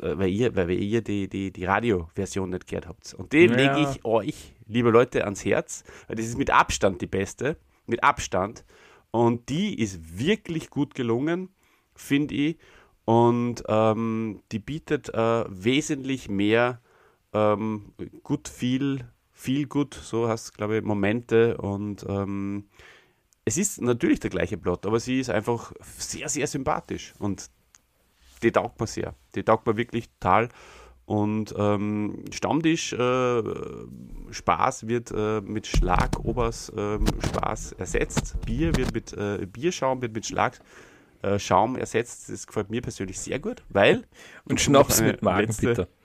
[0.01, 3.13] äh, weil ihr, weil ihr die, die, die Radioversion nicht gehört habt.
[3.13, 3.75] Und den ja.
[3.75, 7.57] lege ich euch, liebe Leute, ans Herz, weil das ist mit Abstand die beste,
[7.87, 8.63] mit Abstand.
[9.11, 11.49] Und die ist wirklich gut gelungen,
[11.95, 12.57] finde ich.
[13.05, 16.81] und ähm, die bietet äh, wesentlich mehr
[17.33, 17.93] ähm,
[18.23, 22.65] gut viel, viel gut, so hast glaube ich, Momente und ähm,
[23.43, 27.49] es ist natürlich der gleiche Plot, aber sie ist einfach sehr, sehr sympathisch und
[28.43, 29.15] die taugt mir sehr.
[29.35, 30.49] Die taugt mir wirklich total.
[31.11, 33.43] Und ähm, Stammtisch äh,
[34.31, 38.37] Spaß wird äh, mit Schlagobers äh, Spaß ersetzt.
[38.45, 42.29] Bier wird mit äh, Bierschaum wird mit Schlagschaum ersetzt.
[42.29, 44.05] Das gefällt mir persönlich sehr gut, weil
[44.45, 45.89] und Schnaps mit Magenbitter.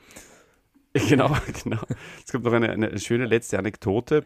[1.08, 1.82] Genau, genau.
[2.24, 4.24] Es kommt noch eine, eine schöne letzte Anekdote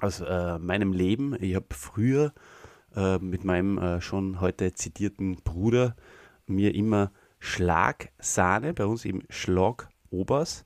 [0.00, 1.34] aus äh, meinem Leben.
[1.40, 2.34] Ich habe früher
[2.94, 5.96] äh, mit meinem äh, schon heute zitierten Bruder
[6.46, 9.22] mir immer Schlagsahne, bei uns eben
[10.14, 10.64] Schlagobers,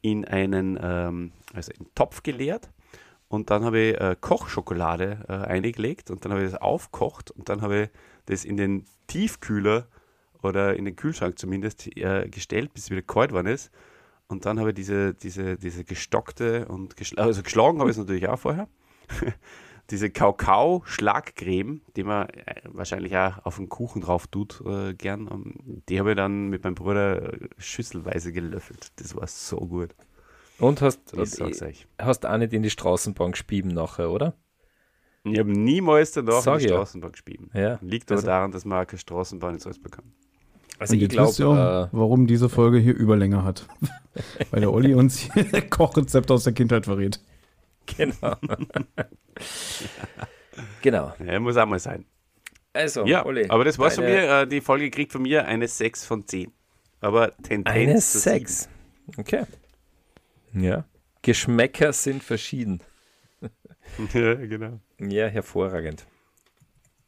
[0.00, 2.70] in einen ähm, also in Topf geleert.
[3.28, 7.48] Und dann habe ich äh, Kochschokolade äh, eingelegt und dann habe ich das aufkocht und
[7.48, 7.88] dann habe ich
[8.26, 9.88] das in den Tiefkühler
[10.42, 13.72] oder in den Kühlschrank zumindest äh, gestellt, bis es wieder kalt worden ist.
[14.28, 17.98] Und dann habe ich diese, diese, diese gestockte und geschl also geschlagen habe ich es
[17.98, 18.68] natürlich auch vorher.
[19.90, 25.28] diese Kakao-Schlagcreme, die man äh, wahrscheinlich auch auf den Kuchen drauf tut, äh, gern.
[25.30, 28.92] Ähm, die habe ich dann mit meinem Bruder äh, schüsselweise gelöffelt.
[28.96, 29.94] Das war so gut.
[30.58, 31.12] Und hast,
[31.98, 34.34] hast auch nicht in die Straßenbahn gespieben nachher, oder?
[35.24, 37.50] Ich habe niemals danach Sag in die Straßenbahn gespieben.
[37.52, 37.78] Ja.
[37.82, 40.12] Liegt aber also, daran, dass man keine Straßenbahn in Salzburg kann.
[40.78, 43.66] Also Und ich glaube, äh, warum diese Folge hier Überlänge hat.
[44.50, 47.20] Weil der Olli uns hier Kochrezepte aus der Kindheit verrät.
[47.96, 48.36] Genau.
[50.80, 51.12] genau.
[51.24, 52.06] Ja, muss auch mal sein.
[52.72, 54.42] Also, ja, Olli, aber das war von mir.
[54.42, 56.52] Äh, die Folge kriegt von mir eine 6 von 10.
[57.00, 58.68] Aber Tendenz Eine 6.
[59.16, 59.44] Okay.
[60.52, 60.84] Ja.
[61.22, 62.80] Geschmäcker sind verschieden.
[64.12, 64.80] ja, genau.
[64.98, 66.06] Ja, hervorragend.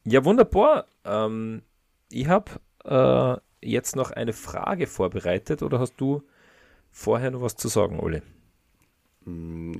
[0.03, 0.85] Ja, wunderbar.
[1.05, 1.63] Ähm,
[2.11, 2.51] ich habe
[2.85, 6.23] äh, jetzt noch eine Frage vorbereitet oder hast du
[6.91, 8.23] vorher noch was zu sagen, Ole?
[9.25, 9.73] Mm,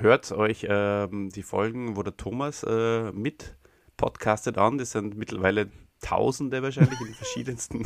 [0.00, 3.54] hört euch ähm, die Folgen, wo der Thomas äh, mit
[3.96, 4.78] podcastet an.
[4.78, 7.82] Das sind mittlerweile Tausende wahrscheinlich in verschiedensten,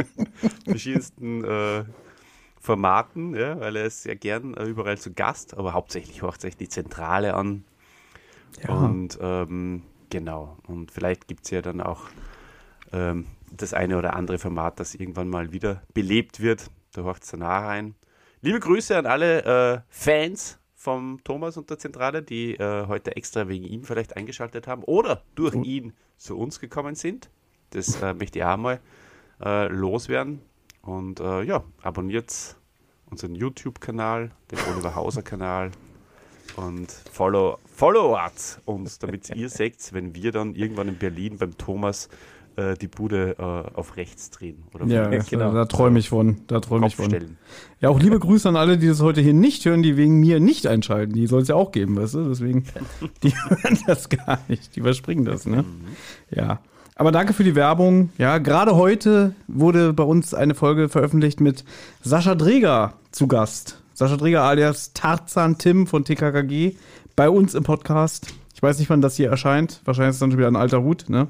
[0.64, 1.84] verschiedensten äh,
[2.58, 6.56] Formaten, ja, weil er ist sehr gern äh, überall zu Gast, aber hauptsächlich hört sich
[6.56, 7.64] die Zentrale an.
[8.66, 8.70] Ja.
[8.74, 12.04] Und ähm, genau, und vielleicht gibt es ja dann auch
[12.92, 16.70] ähm, das eine oder andere Format, das irgendwann mal wieder belebt wird.
[16.92, 17.94] Da hört es danach rein.
[18.44, 23.48] Liebe Grüße an alle äh, Fans vom Thomas und der Zentrale, die äh, heute extra
[23.48, 27.30] wegen ihm vielleicht eingeschaltet haben oder durch ihn zu uns gekommen sind.
[27.70, 28.80] Das äh, möchte ich auch mal
[29.42, 30.42] äh, loswerden.
[30.82, 32.56] Und äh, ja, abonniert
[33.06, 35.70] unseren YouTube-Kanal, den Oliver Hauser-Kanal
[36.56, 38.18] und follow, follow
[38.66, 42.10] uns, damit ihr seht, wenn wir dann irgendwann in Berlin beim Thomas
[42.56, 44.64] äh, die Bude äh, auf rechts drehen.
[44.74, 45.52] Oder ja, das, genau.
[45.52, 46.38] da träume ich von.
[46.46, 47.12] Da träume ich von.
[47.80, 50.40] Ja, auch liebe Grüße an alle, die das heute hier nicht hören, die wegen mir
[50.40, 51.12] nicht einschalten.
[51.14, 52.28] Die soll es ja auch geben, weißt du?
[52.28, 52.64] Deswegen,
[53.22, 54.76] die hören das gar nicht.
[54.76, 55.62] Die überspringen das, ne?
[55.62, 55.66] Mhm.
[56.30, 56.60] Ja.
[56.96, 58.10] Aber danke für die Werbung.
[58.18, 61.64] Ja, gerade heute wurde bei uns eine Folge veröffentlicht mit
[62.02, 63.82] Sascha Dreger zu Gast.
[63.94, 66.76] Sascha Dreger alias Tarzan Tim von TKKG
[67.16, 68.32] bei uns im Podcast.
[68.54, 69.80] Ich weiß nicht, wann das hier erscheint.
[69.84, 71.26] Wahrscheinlich ist es dann schon wieder ein alter Hut, ne?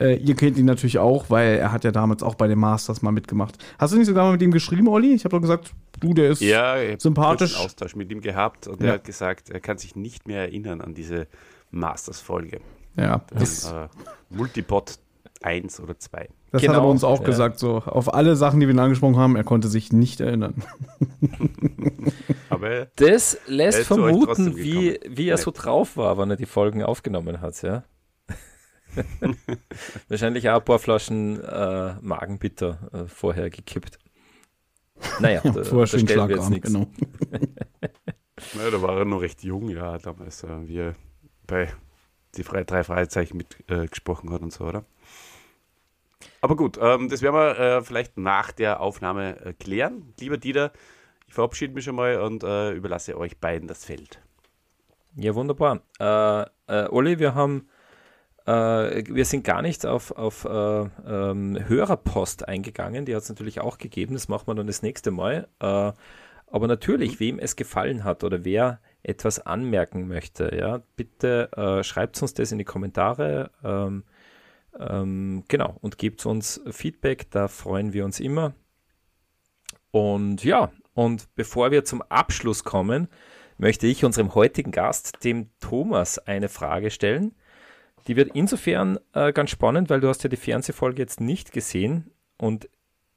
[0.00, 3.02] Äh, ihr kennt ihn natürlich auch, weil er hat ja damals auch bei den Masters
[3.02, 3.58] mal mitgemacht.
[3.78, 5.14] Hast du nicht sogar mal mit ihm geschrieben, Olli?
[5.14, 7.54] Ich habe doch gesagt, du, der ist ja, sympathisch.
[7.54, 8.88] einen Austausch mit ihm gehabt und ja.
[8.88, 11.26] er hat gesagt, er kann sich nicht mehr erinnern an diese
[11.70, 12.60] Masters-Folge.
[12.96, 13.22] Ja.
[13.30, 13.88] Das, äh,
[14.30, 14.98] Multipod
[15.42, 16.28] 1 oder 2.
[16.52, 17.26] Das genau, hat er uns auch ja.
[17.26, 20.62] gesagt, so auf alle Sachen, die wir ihn angesprochen haben, er konnte sich nicht erinnern.
[22.48, 27.40] Aber das lässt vermuten, wie, wie er so drauf war, wann er die Folgen aufgenommen
[27.40, 27.84] hat, ja.
[30.08, 33.98] Wahrscheinlich auch ein paar Flaschen äh, Magenbitter äh, vorher gekippt.
[35.20, 36.72] Naja, da, vorher schön stellen wir jetzt nichts.
[36.72, 36.86] Genau.
[38.54, 40.94] naja, da war er noch recht jung, ja, damals, äh, wie er
[41.46, 41.72] bei
[42.36, 44.84] die drei, drei Fragezeichen mitgesprochen äh, hat und so, oder?
[46.40, 50.14] Aber gut, ähm, das werden wir äh, vielleicht nach der Aufnahme äh, klären.
[50.20, 50.72] Lieber Dieter,
[51.26, 54.20] ich verabschiede mich schon mal und äh, überlasse euch beiden das Feld.
[55.16, 55.82] Ja, wunderbar.
[55.98, 57.68] Äh, äh, Olli, wir haben
[58.52, 63.78] wir sind gar nicht auf, auf äh, ähm, Hörerpost eingegangen, die hat es natürlich auch
[63.78, 65.48] gegeben, das machen wir dann das nächste Mal.
[65.60, 65.92] Äh,
[66.52, 67.20] aber natürlich, mhm.
[67.20, 72.52] wem es gefallen hat oder wer etwas anmerken möchte, ja, bitte äh, schreibt uns das
[72.52, 73.50] in die Kommentare.
[73.64, 74.04] Ähm,
[74.78, 78.54] ähm, genau, und gebt uns Feedback, da freuen wir uns immer.
[79.90, 83.08] Und ja, und bevor wir zum Abschluss kommen,
[83.58, 87.34] möchte ich unserem heutigen Gast, dem Thomas, eine Frage stellen.
[88.06, 92.10] Die wird insofern äh, ganz spannend, weil du hast ja die Fernsehfolge jetzt nicht gesehen.
[92.38, 92.68] und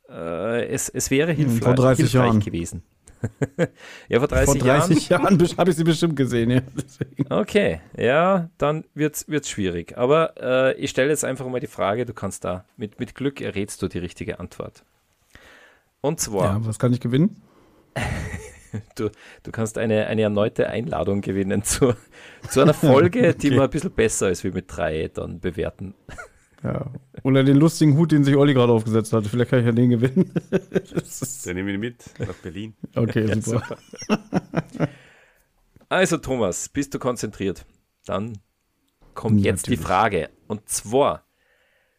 [0.09, 2.39] äh, es, es wäre hilfreich, vor 30 hilfreich Jahren.
[2.41, 2.83] gewesen.
[4.09, 5.39] ja, vor 30, Vor 30 Jahren.
[5.39, 6.61] Jahren, habe ich sie bestimmt gesehen, ja.
[7.29, 9.97] Okay, ja, dann wird's wird's schwierig.
[9.97, 13.39] Aber äh, ich stelle jetzt einfach mal die Frage, du kannst da, mit, mit Glück
[13.39, 14.83] errätst du die richtige Antwort.
[16.01, 17.41] Und zwar, Ja, was kann ich gewinnen?
[18.95, 19.09] du,
[19.43, 21.95] du kannst eine, eine erneute Einladung gewinnen zu,
[22.49, 23.57] zu einer Folge, die Okay.
[23.57, 25.93] mal ein bisschen besser ist, wie mit drei dann bewerten.
[26.63, 26.91] Ja.
[27.23, 29.27] Oder den lustigen Hut, den sich Olli gerade aufgesetzt hat.
[29.27, 30.31] Vielleicht kann ich ja den gewinnen.
[30.49, 32.73] Dann nehme ich ihn mit nach Berlin.
[32.95, 33.77] okay, super.
[35.89, 37.65] Also Thomas, bist du konzentriert?
[38.05, 38.37] Dann
[39.13, 39.85] kommt jetzt die Natürlich.
[39.87, 40.29] Frage.
[40.47, 41.25] Und zwar,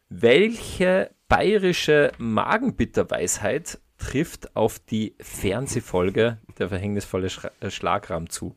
[0.09, 8.55] welche bayerische Magenbitterweisheit trifft auf die Fernsehfolge Der verhängnisvolle Schra äh, zu?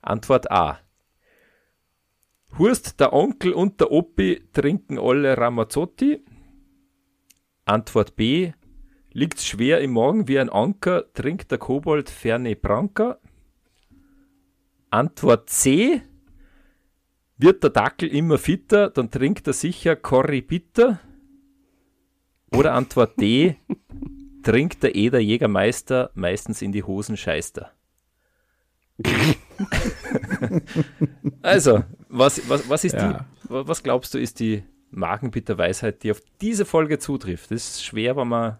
[0.00, 0.80] Antwort A.
[2.58, 6.22] Hurst, der Onkel und der Opi trinken alle Ramazzotti.
[7.64, 8.52] Antwort B.
[9.12, 13.18] Liegt's schwer im Magen wie ein Anker, trinkt der Kobold Ferne Branca.
[14.90, 16.02] Antwort C.
[17.36, 21.00] Wird der Dackel immer fitter, dann trinkt er sicher Corri Bitter.
[22.56, 23.56] Oder Antwort D.
[24.42, 27.70] trinkt der Eder Jägermeister meistens in die Hosen scheißter.
[31.42, 33.26] also, was, was, was ist Ja.
[33.44, 37.50] die, wa- was glaubst du, ist die Magenbitterweisheit, die auf diese Folge zutrifft?
[37.50, 38.58] Das ist schwer, wenn man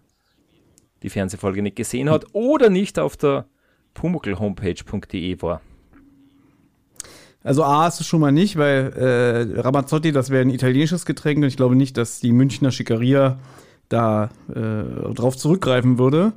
[1.03, 3.45] die Fernsehfolge nicht gesehen hat oder nicht auf der
[3.93, 5.61] pumuckl-homepage.de war.
[7.43, 11.37] Also A ist es schon mal nicht, weil äh, Ramazzotti, das wäre ein italienisches Getränk
[11.39, 13.37] und ich glaube nicht, dass die Münchner Schickeria
[13.89, 16.33] da äh, drauf zurückgreifen würde.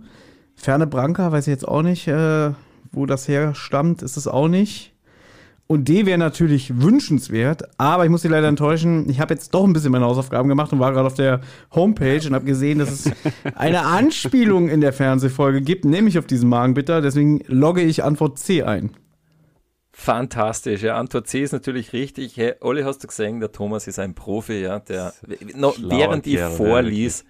[0.55, 2.51] Ferne Branca, weiß ich jetzt auch nicht, äh,
[2.93, 4.93] wo das herstammt, ist es auch nicht.
[5.69, 9.65] Und D wäre natürlich wünschenswert, aber ich muss Sie leider enttäuschen, ich habe jetzt doch
[9.65, 11.41] ein bisschen meine Hausaufgaben gemacht und war gerade auf der
[11.75, 13.11] Homepage und habe gesehen, dass es
[13.57, 17.01] eine Anspielung in der Fernsehfolge gibt, nämlich auf diesen Magenbitter.
[17.01, 18.91] Deswegen logge ich Antwort C ein.
[19.91, 20.97] Fantastisch, ja.
[20.97, 22.37] Antwort C ist natürlich richtig.
[22.37, 25.15] Hey, Olli, hast du gesehen, der Thomas ist ein Profi, ja, der,
[25.57, 27.25] noch, während ich vorlies,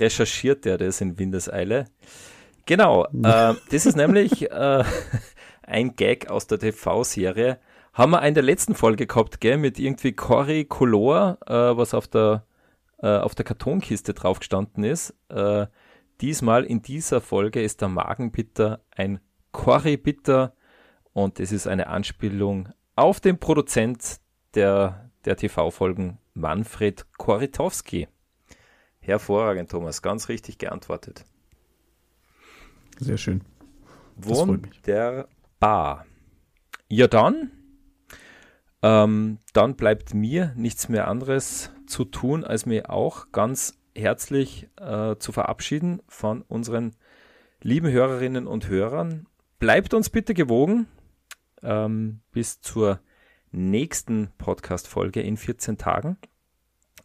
[0.00, 1.86] recherchiert er das in Windeseile.
[2.66, 4.84] Genau, äh, das ist nämlich äh,
[5.62, 7.58] ein Gag aus der TV-Serie.
[7.92, 12.08] Haben wir in der letzten Folge gehabt, gell, mit irgendwie Cory Color, äh, was auf
[12.08, 12.44] der,
[12.98, 15.14] äh, auf der Kartonkiste drauf gestanden ist.
[15.28, 15.66] Äh,
[16.20, 19.20] diesmal in dieser Folge ist der Magenbitter ein
[19.52, 20.52] Cory-Bitter
[21.12, 24.18] und es ist eine Anspielung auf den Produzent
[24.54, 28.08] der, der TV-Folgen, Manfred Koritowski.
[29.06, 31.24] Hervorragend, Thomas, ganz richtig geantwortet.
[32.98, 33.42] Sehr schön.
[34.16, 36.06] Wunderbar.
[36.88, 37.50] Ja, dann,
[38.82, 45.16] ähm, dann bleibt mir nichts mehr anderes zu tun, als mir auch ganz herzlich äh,
[45.16, 46.96] zu verabschieden von unseren
[47.62, 49.26] lieben Hörerinnen und Hörern.
[49.58, 50.86] Bleibt uns bitte gewogen
[51.62, 53.00] ähm, bis zur
[53.52, 56.18] nächsten Podcast-Folge in 14 Tagen.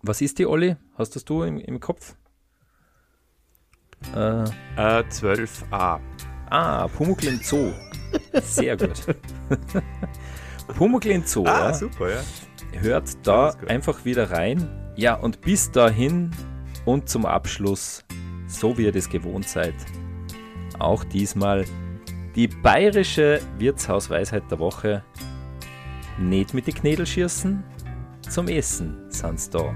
[0.04, 0.76] Was ist die, Olli?
[0.98, 2.16] Hast das du im, im Kopf?
[4.16, 4.44] Äh,
[4.76, 6.00] Äh, 12a.
[6.50, 7.72] Ah, Pumuckl im Zoo.
[8.42, 9.06] Sehr gut.
[10.76, 11.46] Pumuckl im Zoo.
[11.46, 11.74] Ah, ja.
[11.74, 12.22] super, ja.
[12.74, 14.68] Hört da einfach wieder rein.
[14.96, 16.32] Ja, und bis dahin
[16.86, 18.04] und zum Abschluss,
[18.48, 19.76] so wie ihr das gewohnt seid,
[20.80, 21.66] auch diesmal
[22.36, 25.04] die bayerische Wirtshausweisheit der Woche.
[26.18, 27.64] Nicht mit die Knädel schießen,
[28.32, 29.76] zum Essen sind's da.